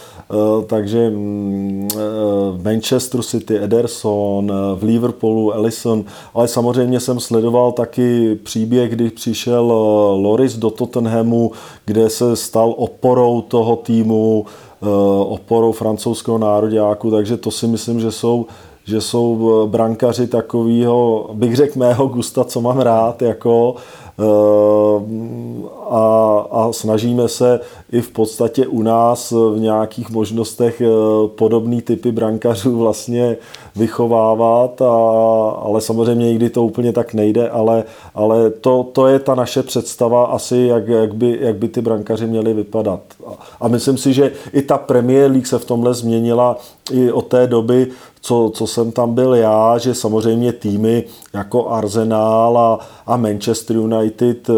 takže 0.66 1.08
um, 1.08 1.88
Manchester 2.64 3.22
City, 3.22 3.58
Ederson, 3.58 4.52
v 4.74 4.82
Liverpoolu 4.82 5.52
Ellison, 5.52 6.04
ale 6.34 6.48
samozřejmě 6.48 7.00
jsem 7.00 7.20
sledoval 7.20 7.72
taky 7.72 8.34
příběh, 8.34 8.90
kdy 8.90 9.10
přišel 9.10 9.64
Loris 10.20 10.56
do 10.56 10.70
Tottenhamu, 10.70 11.52
kde 11.84 12.10
se 12.10 12.36
stal 12.36 12.74
oporou 12.76 13.40
toho 13.40 13.76
týmu, 13.76 14.46
oporou 15.26 15.72
francouzského 15.72 16.38
nároďáku, 16.38 17.10
takže 17.10 17.36
to 17.36 17.50
si 17.50 17.66
myslím, 17.66 18.00
že 18.00 18.12
jsou 18.12 18.46
že 18.84 19.00
jsou 19.00 19.50
eh, 19.64 19.68
brankaři 19.68 20.26
takového, 20.26 21.30
bych 21.32 21.56
řekl 21.56 21.78
mého 21.78 22.06
gusta, 22.06 22.44
co 22.44 22.60
mám 22.60 22.80
rád, 22.80 23.22
jako 23.22 23.74
eh, 24.18 24.24
a, 25.90 26.46
a 26.50 26.72
snažíme 26.72 27.28
se 27.28 27.60
i 27.92 28.00
v 28.00 28.10
podstatě 28.10 28.66
u 28.66 28.82
nás 28.82 29.30
v 29.30 29.56
nějakých 29.58 30.10
možnostech 30.10 30.80
eh, 30.80 30.88
podobný 31.28 31.82
typy 31.82 32.12
brankařů 32.12 32.78
vlastně 32.78 33.36
vychovávat, 33.76 34.82
a, 34.82 34.90
ale 35.50 35.80
samozřejmě 35.80 36.26
nikdy 36.26 36.50
to 36.50 36.62
úplně 36.62 36.92
tak 36.92 37.14
nejde, 37.14 37.50
ale, 37.50 37.84
ale 38.14 38.50
to, 38.50 38.86
to 38.92 39.06
je 39.06 39.18
ta 39.18 39.34
naše 39.34 39.62
představa 39.62 40.24
asi, 40.24 40.56
jak, 40.56 40.88
jak, 40.88 41.14
by, 41.14 41.38
jak 41.40 41.56
by 41.56 41.68
ty 41.68 41.80
brankaři 41.80 42.26
měli 42.26 42.54
vypadat. 42.54 43.00
A, 43.26 43.30
a 43.60 43.68
myslím 43.68 43.98
si, 43.98 44.12
že 44.12 44.32
i 44.52 44.62
ta 44.62 44.78
Premier 44.78 45.30
League 45.30 45.46
se 45.46 45.58
v 45.58 45.64
tomhle 45.64 45.94
změnila 45.94 46.56
i 46.92 47.12
od 47.12 47.26
té 47.26 47.46
doby, 47.46 47.86
co, 48.24 48.50
co 48.54 48.66
jsem 48.66 48.92
tam 48.92 49.14
byl 49.14 49.34
já, 49.34 49.78
že 49.78 49.94
samozřejmě 49.94 50.52
týmy 50.52 51.04
jako 51.34 51.68
Arsenal 51.68 52.58
a, 52.58 52.78
a 53.06 53.16
Manchester 53.16 53.76
United 53.76 54.50
eh, 54.50 54.54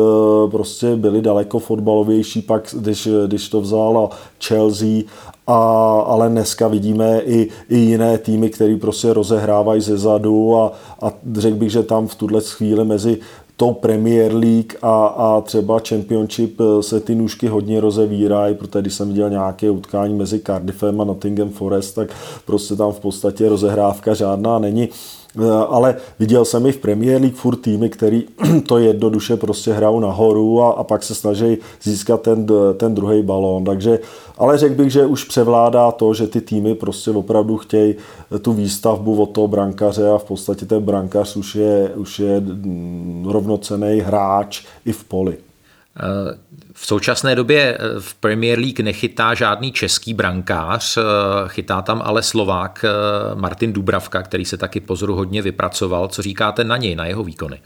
prostě 0.51 0.97
byly 0.97 1.23
daleko 1.23 1.59
fotbalovější, 1.59 2.43
pak 2.43 2.75
když, 2.79 3.09
když 3.27 3.49
to 3.49 3.61
vzala 3.61 4.11
Chelsea. 4.45 5.03
A, 5.47 5.59
ale 6.07 6.29
dneska 6.29 6.69
vidíme 6.69 7.21
i, 7.21 7.49
i 7.69 7.77
jiné 7.77 8.19
týmy, 8.19 8.51
které 8.51 8.77
prostě 8.77 9.13
rozehrávají 9.13 9.81
ze 9.81 9.99
zadu 9.99 10.57
a, 10.57 10.73
a 11.03 11.13
řekl 11.35 11.57
bych, 11.57 11.71
že 11.71 11.83
tam 11.83 12.07
v 12.07 12.15
tuhle 12.15 12.41
chvíli 12.41 12.85
mezi 12.85 13.19
tou 13.57 13.75
Premier 13.75 14.35
League 14.35 14.77
a, 14.83 15.07
a 15.07 15.41
třeba 15.41 15.81
Championship 15.89 16.61
eh, 16.61 16.83
se 16.83 17.01
ty 17.01 17.15
nůžky 17.15 17.47
hodně 17.49 17.81
rozevírají, 17.81 18.55
protože 18.55 18.81
když 18.81 18.95
jsem 18.95 19.09
viděl 19.09 19.31
nějaké 19.31 19.71
utkání 19.71 20.15
mezi 20.15 20.41
Cardiffem 20.41 21.01
a 21.01 21.05
Nottingham 21.05 21.51
Forest, 21.51 21.95
tak 21.95 22.09
prostě 22.45 22.77
tam 22.77 22.93
v 22.93 23.01
podstatě 23.01 23.49
rozehrávka 23.49 24.15
žádná 24.15 24.59
není. 24.59 24.89
Eh, 25.39 25.51
ale 25.69 25.97
viděl 26.19 26.45
jsem 26.45 26.67
i 26.67 26.73
v 26.73 26.79
Premier 26.79 27.21
League 27.21 27.37
furt 27.37 27.57
týmy, 27.57 27.89
který 27.89 28.25
to 28.67 28.79
jednoduše 28.79 29.37
prostě 29.37 29.73
hrajou 29.73 30.01
nahoru 30.01 30.63
a, 30.63 30.71
a 30.71 30.85
pak 30.85 31.03
se 31.03 31.15
snaží 31.15 31.59
získat 31.83 32.23
ten, 32.23 32.47
ten 32.77 32.95
druhý 32.95 33.23
balón. 33.23 33.65
Takže, 33.65 33.99
ale 34.39 34.59
řekl 34.59 34.75
bych, 34.75 34.91
že 34.91 35.07
už 35.07 35.25
převládá 35.25 35.93
to, 35.93 36.15
že 36.15 36.27
ty 36.27 36.41
týmy 36.41 36.75
prostě 36.75 37.11
opravdu 37.11 37.57
chtějí 37.57 37.95
tu 38.43 38.53
výstavbu 38.53 39.23
od 39.23 39.27
toho 39.27 39.49
brankaře 39.49 40.11
a 40.11 40.19
v 40.19 40.25
podstatě 40.25 40.67
ten 40.67 40.83
brankař 40.83 41.37
už 41.37 41.55
je, 41.55 41.91
už 41.97 42.19
je 42.19 42.41
mm, 42.41 43.27
rovnocený 43.29 44.01
hráč 44.01 44.65
i 44.85 44.93
v 44.93 45.05
poli. 45.05 45.46
V 46.73 46.87
současné 46.87 47.35
době 47.35 47.79
eh, 47.81 48.01
v 48.01 48.15
Premier 48.15 48.59
League 48.59 48.81
nechytá 48.81 49.35
žádný 49.35 49.73
český 49.73 50.15
brankář, 50.15 50.97
eh, 50.97 51.03
chytá 51.47 51.83
tam 51.83 52.03
ale 52.05 52.23
Slovák 52.23 52.85
eh, 52.85 53.35
Martin 53.35 53.73
Dubravka, 53.73 54.23
který 54.23 54.45
se 54.45 54.57
taky 54.57 54.81
pozoru 54.81 55.15
hodně 55.15 55.43
vypracoval. 55.43 56.09
Co 56.09 56.23
říkáte 56.23 56.65
na 56.65 56.77
něj, 56.77 56.97
na 56.97 57.07
jeho 57.07 57.25
výkony? 57.25 57.61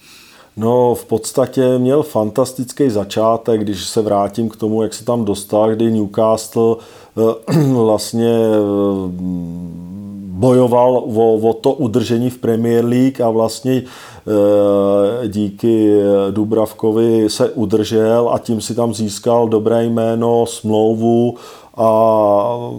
No, 0.57 0.95
v 0.95 1.05
podstatě 1.05 1.79
měl 1.79 2.03
fantastický 2.03 2.91
začátek, 2.91 3.61
když 3.61 3.85
se 3.85 4.03
vrátím 4.03 4.49
k 4.49 4.57
tomu, 4.57 4.83
jak 4.83 4.95
se 4.95 5.05
tam 5.05 5.25
dostal, 5.25 5.71
kdy 5.71 5.91
Newcastle 5.91 6.77
vlastně 7.73 8.39
bojoval 10.27 10.97
o, 10.97 11.35
o 11.35 11.53
to 11.53 11.73
udržení 11.73 12.31
v 12.31 12.39
Premier 12.39 12.85
League 12.85 13.21
a 13.21 13.31
vlastně 13.31 13.83
Eh, 14.27 15.29
díky 15.29 16.01
Dubravkovi 16.31 17.31
se 17.31 17.51
udržel 17.51 18.31
a 18.33 18.39
tím 18.39 18.61
si 18.61 18.75
tam 18.75 18.95
získal 18.95 19.49
dobré 19.49 19.85
jméno, 19.85 20.47
smlouvu 20.47 21.35
a, 21.81 22.71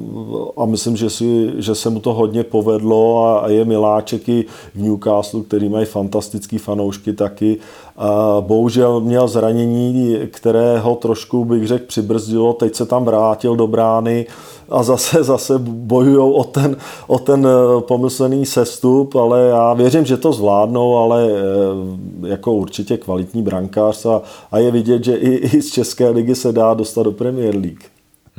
a 0.58 0.66
myslím, 0.66 0.98
že, 0.98 1.10
si, 1.10 1.52
že 1.58 1.76
se 1.76 1.90
mu 1.90 2.00
to 2.00 2.14
hodně 2.14 2.44
povedlo 2.44 3.26
a, 3.26 3.40
a 3.40 3.48
je 3.48 3.66
miláček 3.66 4.30
i 4.30 4.46
v 4.76 4.82
Newcastle, 4.82 5.42
který 5.42 5.70
mají 5.70 5.86
fantastický 5.86 6.58
fanoušky 6.58 7.14
taky. 7.14 7.58
A 7.98 8.38
bohužel 8.40 9.00
měl 9.00 9.28
zranění, 9.28 10.18
které 10.32 10.80
ho 10.80 10.96
trošku, 10.96 11.46
bych 11.46 11.68
řekl, 11.68 11.86
přibrzdilo. 11.88 12.54
Teď 12.54 12.76
se 12.76 12.86
tam 12.86 13.06
vrátil 13.06 13.56
do 13.56 13.68
brány 13.68 14.26
a 14.70 14.84
zase, 14.84 15.24
zase 15.34 15.60
bojují 15.60 16.34
o 16.34 16.44
ten, 16.44 16.78
o 17.08 17.20
ten 17.20 17.48
eh, 17.48 17.82
pomyslný 17.82 18.46
sestup, 18.46 19.16
ale 19.16 19.42
já 19.42 19.74
věřím, 19.74 20.06
že 20.06 20.18
to 20.18 20.34
zvládnou, 20.34 20.98
ale 20.98 21.30
eh, 21.32 22.28
jako 22.28 22.54
určitě 22.54 22.98
kvalitní 22.98 23.42
brankář 23.44 24.06
a, 24.06 24.22
a 24.52 24.58
je 24.58 24.72
vidět, 24.72 25.04
že 25.04 25.16
i, 25.16 25.30
i 25.30 25.62
z 25.62 25.72
České 25.72 26.10
ligy 26.10 26.36
se 26.36 26.52
dá 26.52 26.74
dostat 26.74 27.04
do 27.04 27.12
Premier 27.12 27.56
League. 27.56 27.91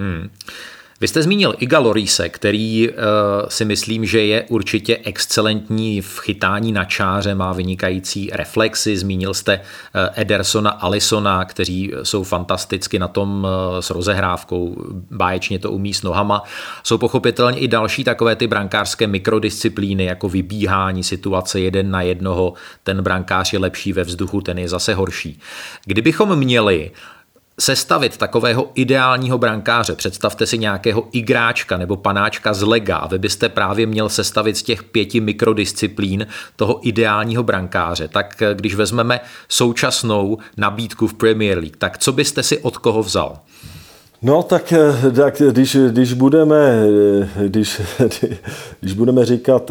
Hmm. 0.02 0.30
Vy 1.00 1.08
jste 1.08 1.22
zmínil 1.22 1.54
Iga 1.58 1.78
Lorise, 1.78 2.28
který 2.28 2.88
uh, 2.88 2.94
si 3.48 3.64
myslím, 3.64 4.06
že 4.06 4.24
je 4.24 4.44
určitě 4.48 4.98
excelentní 5.04 6.00
v 6.00 6.18
chytání 6.18 6.72
na 6.72 6.84
čáře, 6.84 7.34
má 7.34 7.52
vynikající 7.52 8.30
reflexy. 8.32 8.96
Zmínil 8.96 9.34
jste 9.34 9.58
uh, 9.58 10.00
Edersona, 10.14 10.70
Alisona, 10.70 11.44
kteří 11.44 11.92
jsou 12.02 12.22
fantasticky 12.24 12.98
na 12.98 13.08
tom 13.08 13.46
uh, 13.46 13.80
s 13.80 13.90
rozehrávkou, 13.90 14.76
báječně 15.10 15.58
to 15.58 15.70
umí 15.70 15.94
s 15.94 16.02
nohama. 16.02 16.42
Jsou 16.82 16.98
pochopitelně 16.98 17.58
i 17.58 17.68
další 17.68 18.04
takové 18.04 18.36
ty 18.36 18.46
brankářské 18.46 19.06
mikrodisciplíny, 19.06 20.04
jako 20.04 20.28
vybíhání 20.28 21.02
situace 21.02 21.60
jeden 21.60 21.90
na 21.90 22.02
jednoho. 22.02 22.54
Ten 22.82 23.02
brankář 23.02 23.52
je 23.52 23.58
lepší 23.58 23.92
ve 23.92 24.04
vzduchu, 24.04 24.40
ten 24.40 24.58
je 24.58 24.68
zase 24.68 24.94
horší. 24.94 25.40
Kdybychom 25.84 26.36
měli 26.36 26.90
sestavit 27.60 28.16
takového 28.16 28.70
ideálního 28.74 29.38
brankáře, 29.38 29.94
představte 29.94 30.46
si 30.46 30.58
nějakého 30.58 31.08
igráčka 31.12 31.76
nebo 31.76 31.96
panáčka 31.96 32.54
z 32.54 32.62
lega 32.62 32.96
a 32.96 33.06
vy 33.06 33.18
byste 33.18 33.48
právě 33.48 33.86
měl 33.86 34.08
sestavit 34.08 34.56
z 34.56 34.62
těch 34.62 34.82
pěti 34.82 35.20
mikrodisciplín 35.20 36.26
toho 36.56 36.88
ideálního 36.88 37.42
brankáře, 37.42 38.08
tak 38.08 38.42
eh, 38.42 38.54
když 38.54 38.74
vezmeme 38.74 39.20
současnou 39.48 40.38
nabídku 40.56 41.06
v 41.06 41.14
Premier 41.14 41.58
League, 41.58 41.76
tak 41.76 41.98
co 41.98 42.12
byste 42.12 42.42
si 42.42 42.58
od 42.58 42.78
koho 42.78 43.02
vzal? 43.02 43.38
No 44.24 44.42
tak, 44.42 44.72
eh, 44.72 45.10
tak 45.10 45.42
když, 45.50 45.76
když, 45.90 46.12
budeme, 46.12 46.84
eh, 47.36 47.48
když, 47.48 47.80
když 48.80 48.92
budeme 48.94 49.24
říkat 49.24 49.70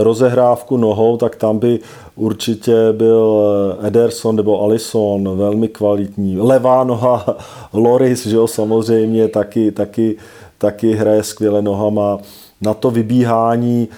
rozehrávku 0.00 0.76
nohou, 0.76 1.16
tak 1.16 1.36
tam 1.36 1.58
by 1.58 1.78
určitě 2.16 2.74
byl 2.92 3.44
Ederson 3.82 4.36
nebo 4.36 4.62
Alison 4.62 5.38
velmi 5.38 5.68
kvalitní. 5.68 6.38
Levá 6.38 6.84
noha 6.84 7.36
Loris, 7.72 8.26
že 8.26 8.36
jo, 8.36 8.46
samozřejmě 8.46 9.28
taky, 9.28 9.72
taky, 9.72 10.16
taky 10.58 10.92
hraje 10.92 11.22
skvěle 11.22 11.62
nohama. 11.62 12.18
Na 12.60 12.74
to 12.74 12.90
vybíhání 12.90 13.88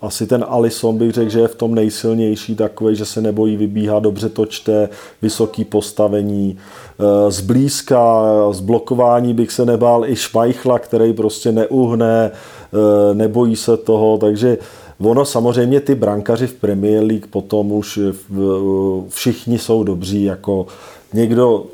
asi 0.00 0.26
ten 0.26 0.44
Alison 0.48 0.98
bych 0.98 1.12
řekl, 1.12 1.30
že 1.30 1.40
je 1.40 1.48
v 1.48 1.54
tom 1.54 1.74
nejsilnější 1.74 2.54
takový, 2.54 2.96
že 2.96 3.04
se 3.04 3.20
nebojí 3.20 3.56
vybíhat, 3.56 4.02
dobře 4.02 4.28
to 4.28 4.46
čte, 4.46 4.88
vysoký 5.22 5.64
postavení. 5.64 6.58
Eh, 7.00 7.30
zblízka, 7.30 8.22
z 8.50 8.60
blokování 8.60 9.34
bych 9.34 9.52
se 9.52 9.66
nebál 9.66 10.06
i 10.06 10.16
Šmajchla, 10.16 10.78
který 10.78 11.12
prostě 11.12 11.52
neuhne, 11.52 12.30
eh, 12.30 13.14
nebojí 13.14 13.56
se 13.56 13.76
toho, 13.76 14.18
takže 14.18 14.58
Ono 15.00 15.24
samozřejmě 15.24 15.80
ty 15.80 15.94
brankaři 15.94 16.46
v 16.46 16.54
Premier 16.54 17.04
League 17.04 17.26
potom 17.26 17.72
už 17.72 17.98
všichni 19.08 19.58
jsou 19.58 19.84
dobří, 19.84 20.24
jako 20.24 20.66
někdo 21.12 21.64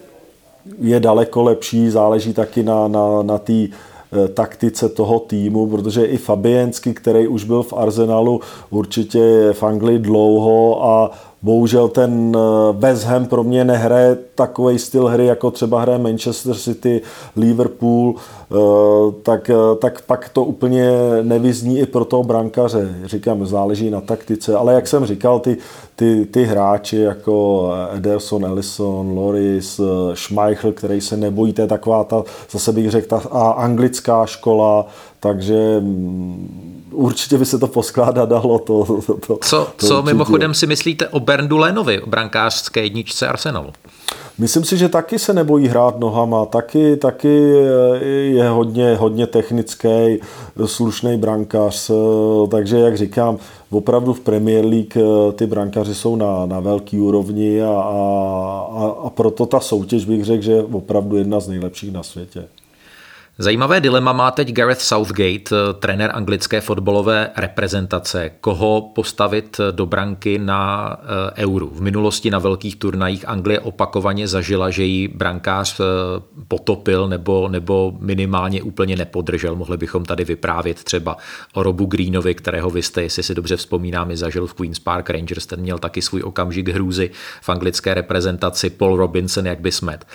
je 0.80 1.00
daleko 1.00 1.42
lepší, 1.42 1.90
záleží 1.90 2.32
taky 2.32 2.62
na, 2.62 2.88
na, 2.88 3.22
na 3.22 3.38
té 3.38 3.52
eh, 3.52 4.28
taktice 4.28 4.88
toho 4.88 5.18
týmu, 5.20 5.66
protože 5.66 6.04
i 6.04 6.16
Fabiensky, 6.16 6.94
který 6.94 7.28
už 7.28 7.44
byl 7.44 7.62
v 7.62 7.72
Arsenalu, 7.72 8.40
určitě 8.70 9.18
je 9.18 9.52
v 9.52 9.62
Anglii 9.62 9.98
dlouho 9.98 10.84
a 10.84 11.10
Bohužel 11.44 11.88
ten 11.88 12.32
eh, 12.36 12.40
West 12.72 13.04
Ham 13.04 13.26
pro 13.26 13.44
mě 13.44 13.64
nehraje 13.64 14.16
takový 14.34 14.78
styl 14.78 15.06
hry, 15.06 15.26
jako 15.26 15.50
třeba 15.50 15.80
hraje 15.80 15.98
Manchester 15.98 16.54
City, 16.54 17.00
Liverpool, 17.36 18.14
eh, 18.16 18.54
tak, 19.22 19.50
eh, 19.50 19.54
tak 19.78 20.02
pak 20.02 20.28
to 20.28 20.44
úplně 20.44 20.90
nevyzní 21.22 21.78
i 21.78 21.86
pro 21.86 22.04
toho 22.04 22.22
brankaře. 22.22 22.94
Říkám, 23.04 23.46
záleží 23.46 23.90
na 23.90 24.00
taktice, 24.00 24.56
ale 24.56 24.74
jak 24.74 24.86
jsem 24.86 25.06
říkal, 25.06 25.40
ty, 25.40 25.56
ty, 25.96 26.26
ty 26.26 26.44
hráči 26.44 26.96
jako 26.96 27.68
Ederson, 27.96 28.44
Ellison, 28.44 29.16
Loris, 29.16 29.80
Schmeichel, 30.14 30.72
který 30.72 31.00
se 31.00 31.16
nebojí, 31.16 31.52
to 31.52 31.62
je 31.62 31.68
taková 31.68 32.04
ta, 32.04 32.22
zase 32.50 32.72
bych 32.72 32.90
řekl, 32.90 33.18
ta 33.18 33.38
anglická 33.38 34.26
škola, 34.26 34.86
takže 35.20 35.80
mm, 35.80 36.83
určitě 36.94 37.38
by 37.38 37.46
se 37.46 37.58
to 37.58 37.66
poskládat 37.66 38.28
dalo. 38.28 38.58
To, 38.64 38.84
to, 39.06 39.14
to, 39.26 39.38
co 39.42 39.68
to 39.76 39.86
co 39.86 40.02
mimochodem 40.02 40.54
si 40.54 40.66
myslíte 40.66 41.08
o 41.08 41.20
Berndu 41.20 41.58
Lenovi, 41.58 42.00
o 42.00 42.06
brankářské 42.06 42.82
jedničce 42.82 43.28
Arsenalu? 43.28 43.72
Myslím 44.38 44.64
si, 44.64 44.76
že 44.76 44.88
taky 44.88 45.18
se 45.18 45.32
nebojí 45.32 45.68
hrát 45.68 45.98
nohama, 45.98 46.46
taky, 46.46 46.96
taky 46.96 47.54
je 48.26 48.48
hodně, 48.48 48.96
hodně 48.96 49.26
technický, 49.26 50.20
slušný 50.64 51.16
brankář, 51.16 51.90
takže 52.50 52.78
jak 52.78 52.96
říkám, 52.96 53.38
opravdu 53.70 54.12
v 54.12 54.20
Premier 54.20 54.64
League 54.64 54.96
ty 55.32 55.46
brankáři 55.46 55.94
jsou 55.94 56.16
na, 56.16 56.46
na 56.46 56.60
velký 56.60 57.00
úrovni 57.00 57.62
a, 57.62 57.68
a, 57.70 58.94
a 59.04 59.10
proto 59.10 59.46
ta 59.46 59.60
soutěž 59.60 60.04
bych 60.04 60.24
řekl, 60.24 60.42
že 60.42 60.52
je 60.52 60.62
opravdu 60.62 61.16
jedna 61.16 61.40
z 61.40 61.48
nejlepších 61.48 61.92
na 61.92 62.02
světě. 62.02 62.44
Zajímavé 63.38 63.80
dilema 63.80 64.12
má 64.12 64.30
teď 64.30 64.52
Gareth 64.52 64.80
Southgate, 64.80 65.50
eh, 65.52 65.72
trenér 65.78 66.10
anglické 66.14 66.60
fotbalové 66.60 67.30
reprezentace. 67.36 68.30
Koho 68.40 68.92
postavit 68.94 69.60
do 69.70 69.86
branky 69.86 70.38
na 70.38 70.96
eh, 71.36 71.44
euru? 71.44 71.70
V 71.74 71.80
minulosti 71.80 72.30
na 72.30 72.38
velkých 72.38 72.76
turnajích 72.76 73.28
Anglie 73.28 73.60
opakovaně 73.60 74.28
zažila, 74.28 74.70
že 74.70 74.84
jí 74.84 75.08
brankář 75.08 75.80
eh, 75.80 75.84
potopil 76.48 77.08
nebo, 77.08 77.48
nebo 77.48 77.92
minimálně 78.00 78.62
úplně 78.62 78.96
nepodržel. 78.96 79.56
Mohli 79.56 79.76
bychom 79.76 80.04
tady 80.04 80.24
vyprávět 80.24 80.84
třeba 80.84 81.16
o 81.52 81.62
Robu 81.62 81.86
Greenovi, 81.86 82.34
kterého 82.34 82.70
vy 82.70 82.82
jste, 82.82 83.02
jestli 83.02 83.22
si 83.22 83.34
dobře 83.34 83.56
vzpomínám, 83.56 84.10
i 84.10 84.16
zažil 84.16 84.46
v 84.46 84.54
Queen's 84.54 84.78
Park 84.78 85.10
Rangers. 85.10 85.46
Ten 85.46 85.60
měl 85.60 85.78
taky 85.78 86.02
svůj 86.02 86.22
okamžik 86.22 86.68
hrůzy 86.68 87.10
v 87.42 87.48
anglické 87.48 87.94
reprezentaci. 87.94 88.70
Paul 88.70 88.96
Robinson, 88.96 89.46
jak 89.46 89.60
by 89.60 89.72
smet. 89.72 90.06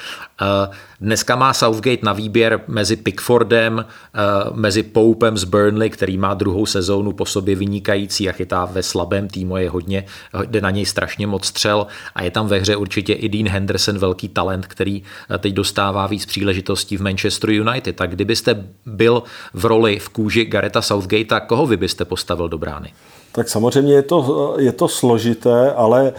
Dneska 1.01 1.35
má 1.35 1.53
Southgate 1.53 2.05
na 2.05 2.13
výběr 2.13 2.61
mezi 2.67 2.95
Pickfordem, 3.09 3.85
eh, 3.85 4.19
mezi 4.53 4.83
Poupem 4.83 5.37
z 5.37 5.43
Burnley, 5.43 5.89
který 5.89 6.17
má 6.17 6.33
druhou 6.33 6.65
sezónu 6.65 7.11
po 7.11 7.25
sobě 7.25 7.55
vynikající 7.55 8.29
a 8.29 8.31
chytá 8.31 8.65
ve 8.65 8.83
slabém 8.83 9.27
týmu, 9.27 9.57
je 9.57 9.69
hodně, 9.69 10.05
jde 10.45 10.61
na 10.61 10.69
něj 10.69 10.85
strašně 10.85 11.27
moc 11.27 11.45
střel 11.45 11.87
a 12.15 12.23
je 12.23 12.31
tam 12.31 12.47
ve 12.47 12.59
hře 12.59 12.75
určitě 12.75 13.13
i 13.13 13.29
Dean 13.29 13.47
Henderson, 13.47 13.97
velký 13.97 14.29
talent, 14.29 14.67
který 14.67 15.03
eh, 15.29 15.37
teď 15.37 15.53
dostává 15.53 16.07
víc 16.07 16.25
příležitostí 16.25 16.97
v 16.97 17.01
Manchester 17.01 17.49
United. 17.49 17.95
Tak 17.95 18.11
kdybyste 18.11 18.65
byl 18.85 19.23
v 19.53 19.65
roli 19.65 19.99
v 19.99 20.09
kůži 20.09 20.45
Gareta 20.45 20.81
Southgate, 20.81 21.45
koho 21.47 21.65
vy 21.65 21.77
byste 21.77 22.05
postavil 22.05 22.49
do 22.49 22.57
brány? 22.57 22.93
Tak 23.31 23.49
samozřejmě 23.49 23.93
je 23.93 24.01
to, 24.01 24.55
je 24.59 24.71
to 24.71 24.87
složité, 24.87 25.73
ale 25.73 26.13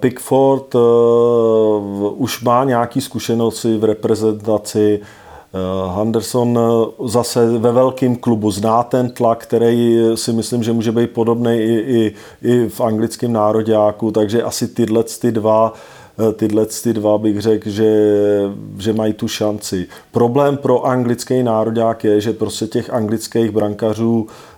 Pickford 0.00 0.74
už 2.14 2.42
má 2.42 2.64
nějaké 2.64 3.00
zkušenosti 3.00 3.78
v 3.78 3.84
reprezentaci. 3.84 5.00
Uh, 5.52 5.96
Henderson 5.96 6.58
zase 7.04 7.58
ve 7.58 7.72
velkém 7.72 8.16
klubu 8.16 8.50
zná 8.50 8.82
ten 8.82 9.10
tlak, 9.10 9.42
který 9.42 9.98
si 10.14 10.32
myslím, 10.32 10.62
že 10.62 10.72
může 10.72 10.92
být 10.92 11.10
podobný 11.10 11.58
i, 11.58 11.74
i, 11.74 12.14
i 12.42 12.68
v 12.68 12.80
anglickém 12.80 13.32
nároďáku, 13.32 14.10
takže 14.10 14.42
asi 14.42 14.68
tyhle 14.68 15.04
ty 15.04 15.32
dva 15.32 15.72
tyhle 16.36 16.66
ty 16.66 16.92
dva 16.92 17.18
bych 17.18 17.40
řekl, 17.40 17.70
že, 17.70 17.92
že 18.78 18.92
mají 18.92 19.12
tu 19.12 19.28
šanci. 19.28 19.86
Problém 20.12 20.56
pro 20.56 20.86
anglický 20.86 21.42
národák 21.42 22.04
je, 22.04 22.20
že 22.20 22.32
prostě 22.32 22.66
těch 22.66 22.90
anglických 22.90 23.50
brankařů 23.50 24.26
Eh, 24.26 24.49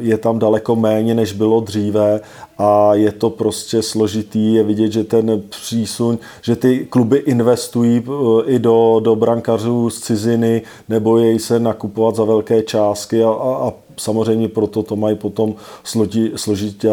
je 0.00 0.18
tam 0.18 0.38
daleko 0.38 0.76
méně, 0.76 1.14
než 1.14 1.32
bylo 1.32 1.60
dříve 1.60 2.20
a 2.58 2.94
je 2.94 3.12
to 3.12 3.30
prostě 3.30 3.82
složitý. 3.82 4.54
Je 4.54 4.62
vidět, 4.62 4.92
že 4.92 5.04
ten 5.04 5.42
přísun, 5.48 6.18
že 6.42 6.56
ty 6.56 6.86
kluby 6.90 7.18
investují 7.18 8.02
eh, 8.08 8.42
i 8.46 8.58
do, 8.58 9.00
do 9.04 9.16
brankařů 9.16 9.90
z 9.90 10.00
ciziny, 10.00 10.62
nebo 10.88 11.18
jej 11.18 11.38
se 11.38 11.60
nakupovat 11.60 12.16
za 12.16 12.24
velké 12.24 12.62
částky 12.62 13.24
a, 13.24 13.30
a, 13.30 13.68
a 13.68 13.72
samozřejmě 13.96 14.48
proto 14.48 14.82
to 14.82 14.96
mají 14.96 15.16
potom 15.16 15.54
složitě, 16.36 16.90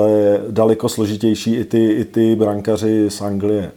daleko 0.50 0.90
složitější 0.90 1.56
i 1.56 1.66
ty, 1.66 1.86
i 1.86 2.06
ty 2.06 2.36
brankaři 2.36 3.10
z 3.10 3.22
Anglie. 3.22 3.72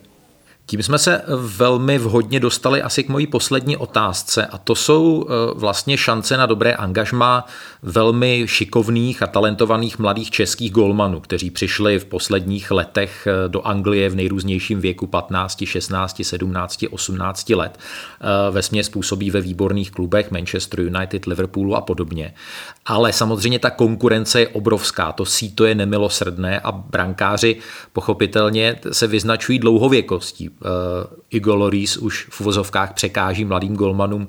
Tím 0.66 0.82
jsme 0.82 0.98
se 0.98 1.22
velmi 1.36 1.98
vhodně 1.98 2.40
dostali 2.40 2.82
asi 2.82 3.04
k 3.04 3.08
mojí 3.08 3.26
poslední 3.26 3.76
otázce 3.76 4.46
a 4.46 4.58
to 4.58 4.74
jsou 4.74 5.26
eh, 5.28 5.32
vlastně 5.54 5.96
šance 5.96 6.36
na 6.36 6.46
dobré 6.46 6.72
angažma 6.72 7.46
velmi 7.82 8.42
šikovných 8.46 9.22
a 9.22 9.26
talentovaných 9.26 9.98
mladých 9.98 10.30
českých 10.30 10.72
golmanů, 10.72 11.20
kteří 11.20 11.50
přišli 11.50 11.98
v 11.98 12.04
posledních 12.04 12.70
letech 12.70 13.26
eh, 13.26 13.48
do 13.48 13.66
Anglie 13.66 14.08
v 14.08 14.16
nejrůznějším 14.16 14.80
věku 14.80 15.06
15, 15.06 15.64
16, 15.64 16.22
17, 16.24 16.84
18 16.90 17.50
let. 17.50 17.78
Eh, 17.78 18.50
ve 18.50 18.62
směs 18.62 18.88
působí 18.88 19.30
ve 19.30 19.40
výborných 19.40 19.90
klubech 19.90 20.30
Manchester 20.30 20.80
United, 20.80 21.26
Liverpoolu 21.26 21.76
a 21.76 21.80
podobně. 21.80 22.34
Ale 22.86 23.12
samozřejmě 23.12 23.58
ta 23.58 23.70
konkurence 23.70 24.40
je 24.40 24.48
obrovská, 24.48 25.12
to 25.12 25.24
síto 25.24 25.64
je 25.64 25.74
nemilosrdné 25.74 26.60
a 26.60 26.72
brankáři 26.72 27.56
pochopitelně 27.92 28.78
se 28.92 29.06
vyznačují 29.06 29.58
dlouhověkostí 29.58 30.50
Igor 31.30 31.58
Loris 31.58 31.96
už 31.96 32.26
v 32.30 32.40
uvozovkách 32.40 32.94
překáží 32.94 33.44
mladým 33.44 33.76
golmanům 33.76 34.28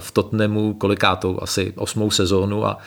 v 0.00 0.10
Tottenhamu 0.10 0.74
kolikátou 0.74 1.38
asi 1.42 1.72
osmou 1.76 2.10
sezónu 2.10 2.66
a 2.66 2.78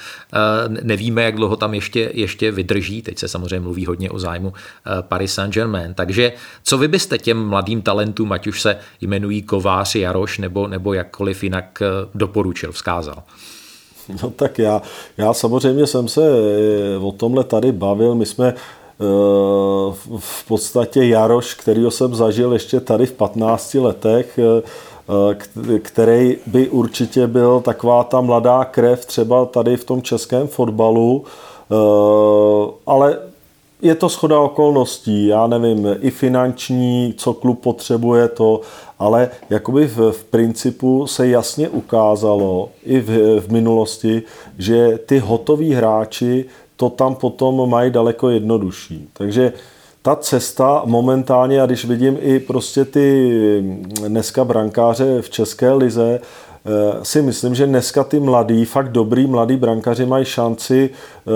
nevíme, 0.67 1.23
jak 1.23 1.35
dlouho 1.35 1.55
tam 1.55 1.73
ještě, 1.73 2.11
ještě 2.13 2.51
vydrží. 2.51 3.01
Teď 3.01 3.17
se 3.17 3.27
samozřejmě 3.27 3.59
mluví 3.59 3.85
hodně 3.85 4.09
o 4.09 4.19
zájmu 4.19 4.53
Paris 5.01 5.33
Saint-Germain. 5.33 5.93
Takže 5.93 6.33
co 6.63 6.77
vy 6.77 6.87
byste 6.87 7.17
těm 7.17 7.45
mladým 7.45 7.81
talentům, 7.81 8.31
ať 8.31 8.47
už 8.47 8.61
se 8.61 8.77
jmenují 9.01 9.41
Kovář, 9.41 9.95
Jaroš 9.95 10.37
nebo, 10.37 10.67
nebo 10.67 10.93
jakkoliv 10.93 11.43
jinak 11.43 11.83
doporučil, 12.15 12.71
vzkázal? 12.71 13.23
No 14.23 14.29
tak 14.29 14.59
já, 14.59 14.81
já 15.17 15.33
samozřejmě 15.33 15.87
jsem 15.87 16.07
se 16.07 16.21
eh, 16.21 16.97
o 16.97 17.11
tomhle 17.11 17.43
tady 17.43 17.71
bavil. 17.71 18.15
My 18.15 18.25
jsme 18.25 18.47
eh, 18.47 18.55
v 20.17 20.47
podstatě 20.47 21.05
Jaroš, 21.05 21.53
kterýho 21.53 21.91
jsem 21.91 22.15
zažil 22.15 22.53
ještě 22.53 22.79
tady 22.79 23.05
v 23.05 23.13
15 23.13 23.73
letech, 23.73 24.39
eh, 24.39 24.61
který 25.79 26.37
by 26.47 26.69
určitě 26.69 27.27
byl 27.27 27.61
taková 27.61 28.03
ta 28.03 28.21
mladá 28.21 28.65
krev 28.65 29.05
třeba 29.05 29.45
tady 29.45 29.77
v 29.77 29.83
tom 29.83 30.01
českém 30.01 30.47
fotbalu, 30.47 31.23
ale 32.85 33.17
je 33.81 33.95
to 33.95 34.09
schoda 34.09 34.39
okolností, 34.39 35.27
já 35.27 35.47
nevím, 35.47 35.87
i 36.01 36.11
finanční, 36.11 37.13
co 37.17 37.33
klub 37.33 37.61
potřebuje 37.61 38.27
to, 38.27 38.61
ale 38.99 39.29
jakoby 39.49 39.87
v, 39.87 40.11
v 40.11 40.23
principu 40.23 41.07
se 41.07 41.27
jasně 41.27 41.69
ukázalo 41.69 42.69
i 42.83 42.99
v, 42.99 43.39
v 43.39 43.51
minulosti, 43.51 44.23
že 44.57 44.99
ty 45.05 45.19
hotoví 45.19 45.73
hráči 45.73 46.45
to 46.75 46.89
tam 46.89 47.15
potom 47.15 47.69
mají 47.69 47.91
daleko 47.91 48.29
jednodušší. 48.29 49.09
Takže 49.13 49.53
ta 50.01 50.15
cesta 50.15 50.81
momentálně, 50.85 51.61
a 51.61 51.65
když 51.65 51.85
vidím 51.85 52.17
i 52.21 52.39
prostě 52.39 52.85
ty 52.85 53.29
dneska 54.07 54.43
brankáře 54.43 55.21
v 55.21 55.29
České 55.29 55.73
lize, 55.73 56.19
si 57.03 57.21
myslím, 57.21 57.55
že 57.55 57.65
dneska 57.65 58.03
ty 58.03 58.19
mladí, 58.19 58.65
fakt 58.65 58.91
dobrý 58.91 59.27
mladí 59.27 59.55
brankaři 59.55 60.05
mají 60.05 60.25
šanci 60.25 60.89
eh, 60.89 61.31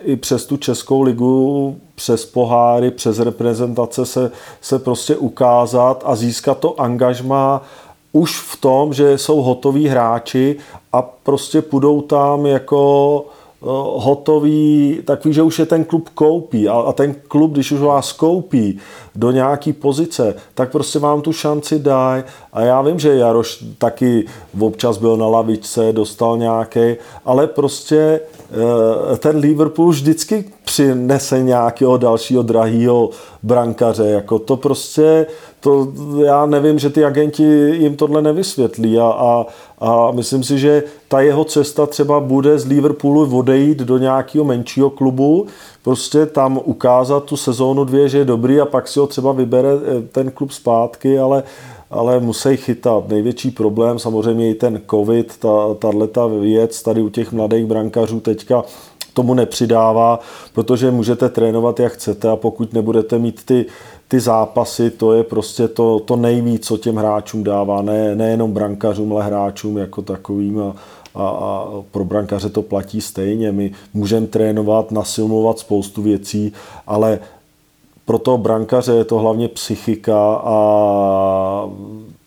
i 0.00 0.16
přes 0.16 0.46
tu 0.46 0.56
Českou 0.56 1.02
ligu, 1.02 1.76
přes 1.94 2.26
poháry, 2.26 2.90
přes 2.90 3.18
reprezentace 3.18 4.06
se, 4.06 4.30
se 4.60 4.78
prostě 4.78 5.16
ukázat 5.16 6.02
a 6.06 6.16
získat 6.16 6.58
to 6.58 6.80
angažma 6.80 7.62
už 8.12 8.40
v 8.40 8.60
tom, 8.60 8.94
že 8.94 9.18
jsou 9.18 9.42
hotoví 9.42 9.88
hráči 9.88 10.56
a 10.92 11.02
prostě 11.02 11.62
půjdou 11.62 12.00
tam 12.00 12.46
jako 12.46 13.24
Eh, 13.26 13.41
hotový, 13.94 15.00
takový, 15.04 15.34
že 15.34 15.42
už 15.42 15.58
je 15.58 15.66
ten 15.66 15.84
klub 15.84 16.08
koupí. 16.08 16.68
A, 16.68 16.72
a 16.72 16.92
ten 16.92 17.14
klub, 17.28 17.52
když 17.52 17.72
už 17.72 17.80
vás 17.80 18.12
koupí 18.12 18.78
do 19.14 19.30
nějaký 19.30 19.72
pozice, 19.72 20.34
tak 20.54 20.72
prostě 20.72 20.98
vám 20.98 21.20
tu 21.20 21.32
šanci 21.32 21.78
dají 21.78 22.22
a 22.52 22.62
já 22.62 22.82
vím, 22.82 22.98
že 22.98 23.16
Jaroš 23.16 23.64
taky 23.78 24.24
občas 24.60 24.98
byl 24.98 25.16
na 25.16 25.26
lavičce, 25.26 25.92
dostal 25.92 26.38
nějaký, 26.38 26.96
ale 27.24 27.46
prostě 27.46 28.20
eh, 29.12 29.16
ten 29.16 29.36
Liverpool 29.36 29.90
vždycky 29.90 30.44
přinese 30.64 31.42
nějakého 31.42 31.96
dalšího 31.96 32.42
drahého 32.42 33.10
brankaře, 33.42 34.04
jako 34.04 34.38
to 34.38 34.56
prostě 34.56 35.26
to 35.62 35.92
já 36.24 36.46
nevím, 36.46 36.78
že 36.78 36.90
ty 36.90 37.04
agenti 37.04 37.42
jim 37.76 37.96
tohle 37.96 38.22
nevysvětlí 38.22 38.98
a, 38.98 39.04
a, 39.04 39.46
a 39.78 40.10
myslím 40.10 40.44
si, 40.44 40.58
že 40.58 40.82
ta 41.08 41.20
jeho 41.20 41.44
cesta 41.44 41.86
třeba 41.86 42.20
bude 42.20 42.58
z 42.58 42.66
Liverpoolu 42.66 43.38
odejít 43.38 43.78
do 43.78 43.98
nějakého 43.98 44.44
menšího 44.44 44.90
klubu, 44.90 45.46
prostě 45.82 46.26
tam 46.26 46.60
ukázat 46.64 47.24
tu 47.24 47.36
sezónu 47.36 47.84
dvě, 47.84 48.08
že 48.08 48.18
je 48.18 48.24
dobrý 48.24 48.60
a 48.60 48.66
pak 48.66 48.88
si 48.88 48.98
ho 48.98 49.06
třeba 49.06 49.32
vybere 49.32 49.68
eh, 49.68 50.02
ten 50.12 50.30
klub 50.30 50.50
zpátky, 50.50 51.18
ale, 51.18 51.42
ale 51.90 52.20
musí 52.20 52.56
chytat. 52.56 53.08
Největší 53.08 53.50
problém 53.50 53.98
samozřejmě 53.98 54.50
i 54.50 54.54
ten 54.54 54.80
covid, 54.90 55.36
ta, 55.38 55.74
tato 55.78 56.28
věc 56.28 56.82
tady 56.82 57.02
u 57.02 57.08
těch 57.08 57.32
mladých 57.32 57.66
brankařů 57.66 58.20
teďka 58.20 58.64
tomu 59.14 59.34
nepřidává, 59.34 60.20
protože 60.54 60.90
můžete 60.90 61.28
trénovat 61.28 61.80
jak 61.80 61.92
chcete 61.92 62.28
a 62.28 62.36
pokud 62.36 62.72
nebudete 62.72 63.18
mít 63.18 63.44
ty 63.44 63.66
ty 64.12 64.20
zápasy, 64.20 64.90
to 64.90 65.12
je 65.12 65.24
prostě 65.24 65.68
to, 65.68 66.00
to 66.00 66.16
nejvíc, 66.16 66.66
co 66.66 66.76
těm 66.76 66.96
hráčům 66.96 67.44
dává, 67.44 67.82
ne, 67.82 68.14
nejenom 68.14 68.52
brankařům, 68.52 69.12
ale 69.12 69.24
hráčům 69.24 69.78
jako 69.78 70.02
takovým 70.02 70.60
a, 70.60 70.74
a, 71.14 71.28
a 71.28 71.68
pro 71.90 72.04
brankaře 72.04 72.48
to 72.48 72.62
platí 72.62 73.00
stejně. 73.00 73.52
My 73.52 73.72
můžeme 73.94 74.26
trénovat, 74.26 74.90
nasilmovat 74.90 75.58
spoustu 75.58 76.02
věcí, 76.02 76.52
ale 76.86 77.18
pro 78.04 78.18
toho 78.18 78.38
brankaře 78.38 78.92
je 78.92 79.04
to 79.04 79.18
hlavně 79.18 79.48
psychika 79.48 80.34
a 80.44 81.70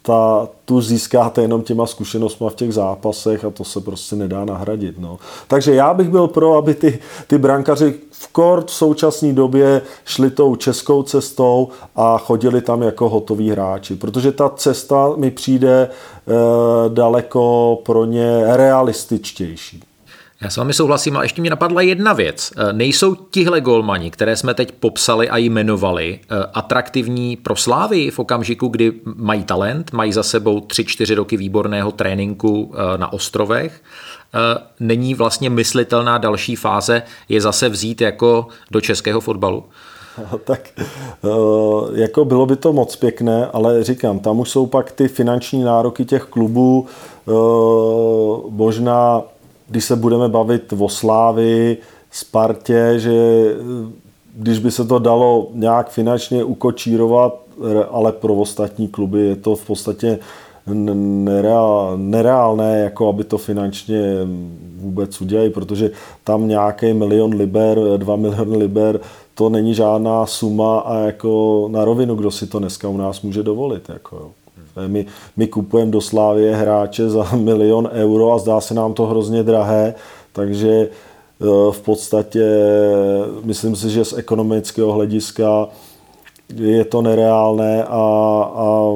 ta, 0.06 0.48
tu 0.66 0.82
získáte 0.82 1.42
jenom 1.42 1.62
těma 1.62 1.86
zkušenostmi 1.86 2.48
v 2.50 2.56
těch 2.56 2.74
zápasech 2.74 3.46
a 3.46 3.50
to 3.50 3.64
se 3.64 3.82
prostě 3.82 4.16
nedá 4.16 4.46
nahradit. 4.46 5.00
No. 5.00 5.18
Takže 5.48 5.76
já 5.76 5.94
bych 5.94 6.10
byl 6.10 6.28
pro, 6.28 6.58
aby 6.58 6.74
ty, 6.74 7.00
ty 7.28 7.38
brankaři 7.38 7.94
v 8.12 8.28
kort 8.28 8.68
v 8.68 8.74
současné 8.74 9.34
době 9.34 9.82
šli 10.06 10.30
tou 10.30 10.56
českou 10.56 11.04
cestou 11.04 11.70
a 11.96 12.18
chodili 12.18 12.62
tam 12.62 12.82
jako 12.82 13.10
hotoví 13.10 13.52
hráči, 13.52 13.96
protože 13.96 14.32
ta 14.32 14.50
cesta 14.50 15.14
mi 15.16 15.32
přijde 15.32 15.82
e, 15.82 15.90
daleko 16.90 17.78
pro 17.84 18.06
ně 18.06 18.44
realističtější. 18.46 19.84
Já 20.42 20.50
s 20.50 20.58
vámi 20.58 20.74
souhlasím, 20.74 21.16
ale 21.16 21.26
ještě 21.26 21.42
mi 21.42 21.50
napadla 21.50 21.82
jedna 21.82 22.14
věc. 22.14 22.54
E, 22.58 22.74
nejsou 22.74 23.16
tihle 23.16 23.62
golmani, 23.62 24.12
které 24.12 24.36
jsme 24.36 24.54
teď 24.54 24.72
popsali 24.72 25.30
a 25.30 25.38
jmenovali, 25.38 26.20
e, 26.24 26.44
atraktivní 26.54 27.36
pro 27.38 27.56
Slávy 27.56 28.12
v 28.12 28.20
okamžiku, 28.20 28.68
kdy 28.68 28.94
mají 29.16 29.44
talent, 29.44 29.92
mají 29.92 30.14
za 30.14 30.24
sebou 30.24 30.60
3-4 30.60 31.16
roky 31.16 31.38
výborného 31.38 31.92
tréninku 31.92 32.74
e, 32.74 32.98
na 32.98 33.14
ostrovech. 33.14 33.82
Není 34.80 35.14
vlastně 35.14 35.50
myslitelná 35.50 36.18
další 36.18 36.56
fáze 36.56 37.04
je 37.30 37.42
zase 37.42 37.70
vzít 37.70 38.02
jako 38.02 38.48
do 38.72 38.82
českého 38.82 39.22
fotbalu? 39.22 39.64
tak 40.44 40.70
jako 41.94 42.26
bylo 42.26 42.46
by 42.46 42.56
to 42.56 42.74
moc 42.74 42.96
pěkné, 42.96 43.48
ale 43.54 43.84
říkám, 43.84 44.20
tam 44.20 44.40
už 44.40 44.50
jsou 44.50 44.66
pak 44.66 44.92
ty 44.92 45.08
finanční 45.08 45.64
nároky 45.64 46.06
těch 46.06 46.24
klubů, 46.24 46.88
možná 48.50 49.24
když 49.68 49.86
se 49.86 49.96
budeme 49.96 50.30
bavit 50.30 50.74
o 50.80 50.90
Slávy, 50.90 51.78
Spartě, 52.12 52.94
že 52.98 53.12
když 54.36 54.60
by 54.60 54.72
se 54.72 54.86
to 54.86 55.00
dalo 55.00 55.48
nějak 55.54 55.90
finančně 55.90 56.44
ukočírovat, 56.44 57.40
ale 57.92 58.12
pro 58.12 58.36
ostatní 58.36 58.88
kluby 58.88 59.22
je 59.22 59.36
to 59.36 59.56
v 59.56 59.66
podstatě 59.68 60.20
nereál, 60.68 61.98
nereálné, 61.98 62.80
jako 62.80 63.10
aby 63.10 63.24
to 63.24 63.38
finančně 63.38 64.02
vůbec 64.78 65.22
udělali, 65.22 65.50
protože 65.50 65.92
tam 66.24 66.48
nějaký 66.48 66.94
milion 66.94 67.34
liber, 67.34 67.80
dva 67.98 68.16
miliony 68.16 68.58
liber, 68.58 69.00
to 69.34 69.50
není 69.50 69.74
žádná 69.74 70.26
suma 70.26 70.80
a 70.80 70.98
jako 70.98 71.68
na 71.72 71.86
rovinu, 71.86 72.16
kdo 72.16 72.32
si 72.32 72.48
to 72.48 72.60
dneska 72.60 72.90
u 72.90 72.98
nás 72.98 73.22
může 73.22 73.44
dovolit. 73.44 73.90
Jako 73.90 74.16
jo. 74.16 74.32
My, 74.88 75.06
my 75.38 75.48
kupujeme 75.48 75.92
do 75.92 76.02
Slávie 76.02 76.56
hráče 76.56 77.10
za 77.10 77.24
milion 77.36 77.90
euro 77.94 78.34
a 78.34 78.38
zdá 78.38 78.62
se 78.62 78.74
nám 78.74 78.94
to 78.94 79.06
hrozně 79.06 79.44
drahé, 79.44 79.96
takže 80.34 80.70
e, 80.70 80.88
v 81.72 81.82
podstatě 81.82 82.46
myslím 83.44 83.76
si, 83.76 83.90
že 83.90 84.06
z 84.06 84.14
ekonomického 84.14 84.92
hlediska 84.92 85.68
je 86.56 86.86
to 86.86 87.02
nereálné 87.02 87.84
a, 87.84 88.04
a 88.56 88.90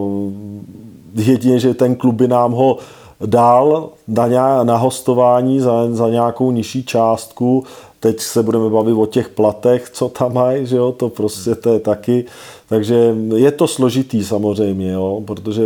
jedině, 1.16 1.60
že 1.60 1.74
ten 1.74 1.96
klub 1.96 2.16
by 2.16 2.28
nám 2.28 2.52
ho 2.52 2.78
dál 3.26 3.90
na, 4.08 4.64
na 4.64 4.78
hostování 4.78 5.60
za, 5.60 5.88
za 5.92 6.10
nějakou 6.10 6.52
nižší 6.52 6.84
částku. 6.84 7.64
Teď 8.00 8.20
se 8.20 8.44
budeme 8.44 8.70
bavit 8.70 8.94
o 8.94 9.06
těch 9.06 9.30
platech, 9.30 9.90
co 9.90 10.10
tam 10.10 10.34
mají, 10.34 10.66
že 10.66 10.76
jo? 10.76 10.92
to 10.92 11.10
prostě 11.10 11.56
to 11.56 11.74
je 11.74 11.80
taky. 11.80 12.26
Takže 12.70 13.16
je 13.36 13.52
to 13.52 13.68
složitý 13.68 14.24
samozřejmě, 14.24 14.92
jo? 14.92 15.22
protože 15.26 15.64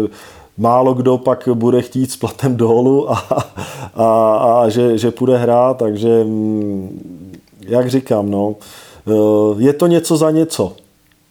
málo 0.57 0.93
kdo 0.93 1.17
pak 1.17 1.49
bude 1.53 1.81
chtít 1.81 2.11
s 2.11 2.17
platem 2.17 2.57
dolů 2.57 3.11
a, 3.11 3.23
a, 3.95 4.35
a 4.61 4.69
že, 4.69 4.97
že 4.97 5.11
půjde 5.11 5.37
hrát, 5.37 5.77
takže 5.77 6.23
mm, 6.23 7.29
jak 7.67 7.89
říkám, 7.89 8.31
no, 8.31 8.55
je 9.57 9.73
to 9.73 9.87
něco 9.87 10.17
za 10.17 10.31
něco. 10.31 10.73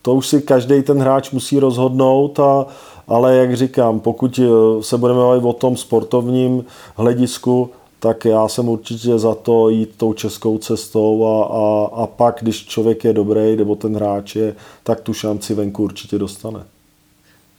To 0.03 0.15
už 0.15 0.27
si 0.27 0.43
každý 0.43 0.83
ten 0.83 1.01
hráč 1.01 1.31
musí 1.31 1.59
rozhodnout 1.59 2.41
a, 2.41 2.67
ale 3.09 3.37
jak 3.37 3.57
říkám, 3.57 4.01
pokud 4.01 4.41
eh, 4.43 4.83
se 4.83 4.99
budeme 4.99 5.21
bavit 5.21 5.45
o 5.45 5.53
tom 5.53 5.77
sportovním 5.77 6.65
hledisku, 6.97 7.71
tak 8.03 8.25
já 8.25 8.49
jsem 8.49 8.69
určitě 8.69 9.19
za 9.19 9.35
to 9.35 9.69
jít 9.69 9.91
tou 9.97 10.13
českou 10.13 10.59
cestou 10.59 11.27
a, 11.27 11.45
a, 11.45 12.03
a 12.03 12.07
pak, 12.07 12.39
když 12.41 12.67
člověk 12.67 13.05
je 13.05 13.13
dobrý, 13.13 13.57
nebo 13.57 13.77
ten 13.77 13.97
hráč 13.97 14.37
je, 14.37 14.55
tak 14.83 15.01
tu 15.01 15.15
šanci 15.15 15.55
venku 15.55 15.83
určitě 15.83 16.19
dostane. 16.19 16.65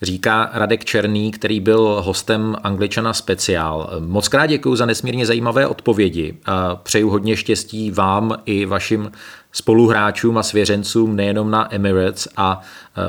říká 0.02 0.50
Radek 0.54 0.86
Černý, 0.86 1.32
který 1.32 1.60
byl 1.60 2.02
hostem 2.06 2.56
Angličana 2.64 3.14
speciál. 3.14 3.90
Moc 4.00 4.28
krát 4.28 4.46
děkuji 4.46 4.76
za 4.76 4.86
nesmírně 4.86 5.26
zajímavé 5.26 5.68
odpovědi 5.68 6.38
a 6.46 6.76
přeju 6.76 7.10
hodně 7.10 7.38
štěstí 7.38 7.92
vám 7.92 8.38
i 8.46 8.66
vašim 8.66 9.12
spoluhráčům 9.52 10.38
a 10.38 10.44
svěřencům 10.44 11.16
nejenom 11.16 11.52
na 11.52 11.74
Emirates 11.76 12.28
a 12.38 12.62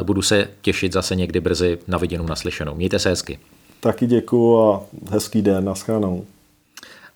budu 0.03 0.23
se 0.23 0.49
těšit 0.62 0.92
zase 0.92 1.16
někdy 1.16 1.40
brzy 1.40 1.79
na 1.88 1.99
viděnou 1.99 2.27
naslyšenou. 2.27 2.75
Mějte 2.75 2.99
se 2.99 3.09
hezky. 3.09 3.38
Taky 3.81 4.07
děkuji 4.07 4.59
a 4.61 4.81
hezký 5.11 5.42
den, 5.42 5.64
naschledanou. 5.64 6.25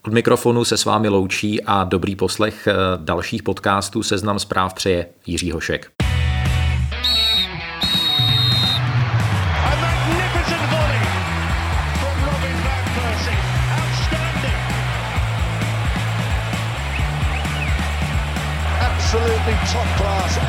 Od 0.06 0.12
mikrofonu 0.12 0.64
se 0.64 0.76
s 0.76 0.84
vámi 0.84 1.08
loučí 1.08 1.64
a 1.64 1.84
dobrý 1.84 2.16
poslech 2.16 2.66
e, 2.66 2.72
dalších 2.96 3.42
podcastů 3.42 4.02
Seznam 4.02 4.38
zpráv 4.38 4.74
přeje 4.74 5.06
Jiří 5.26 5.52
Hošek. 5.52 5.90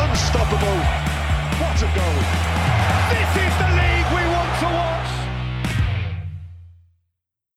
unstoppable. 0.10 0.69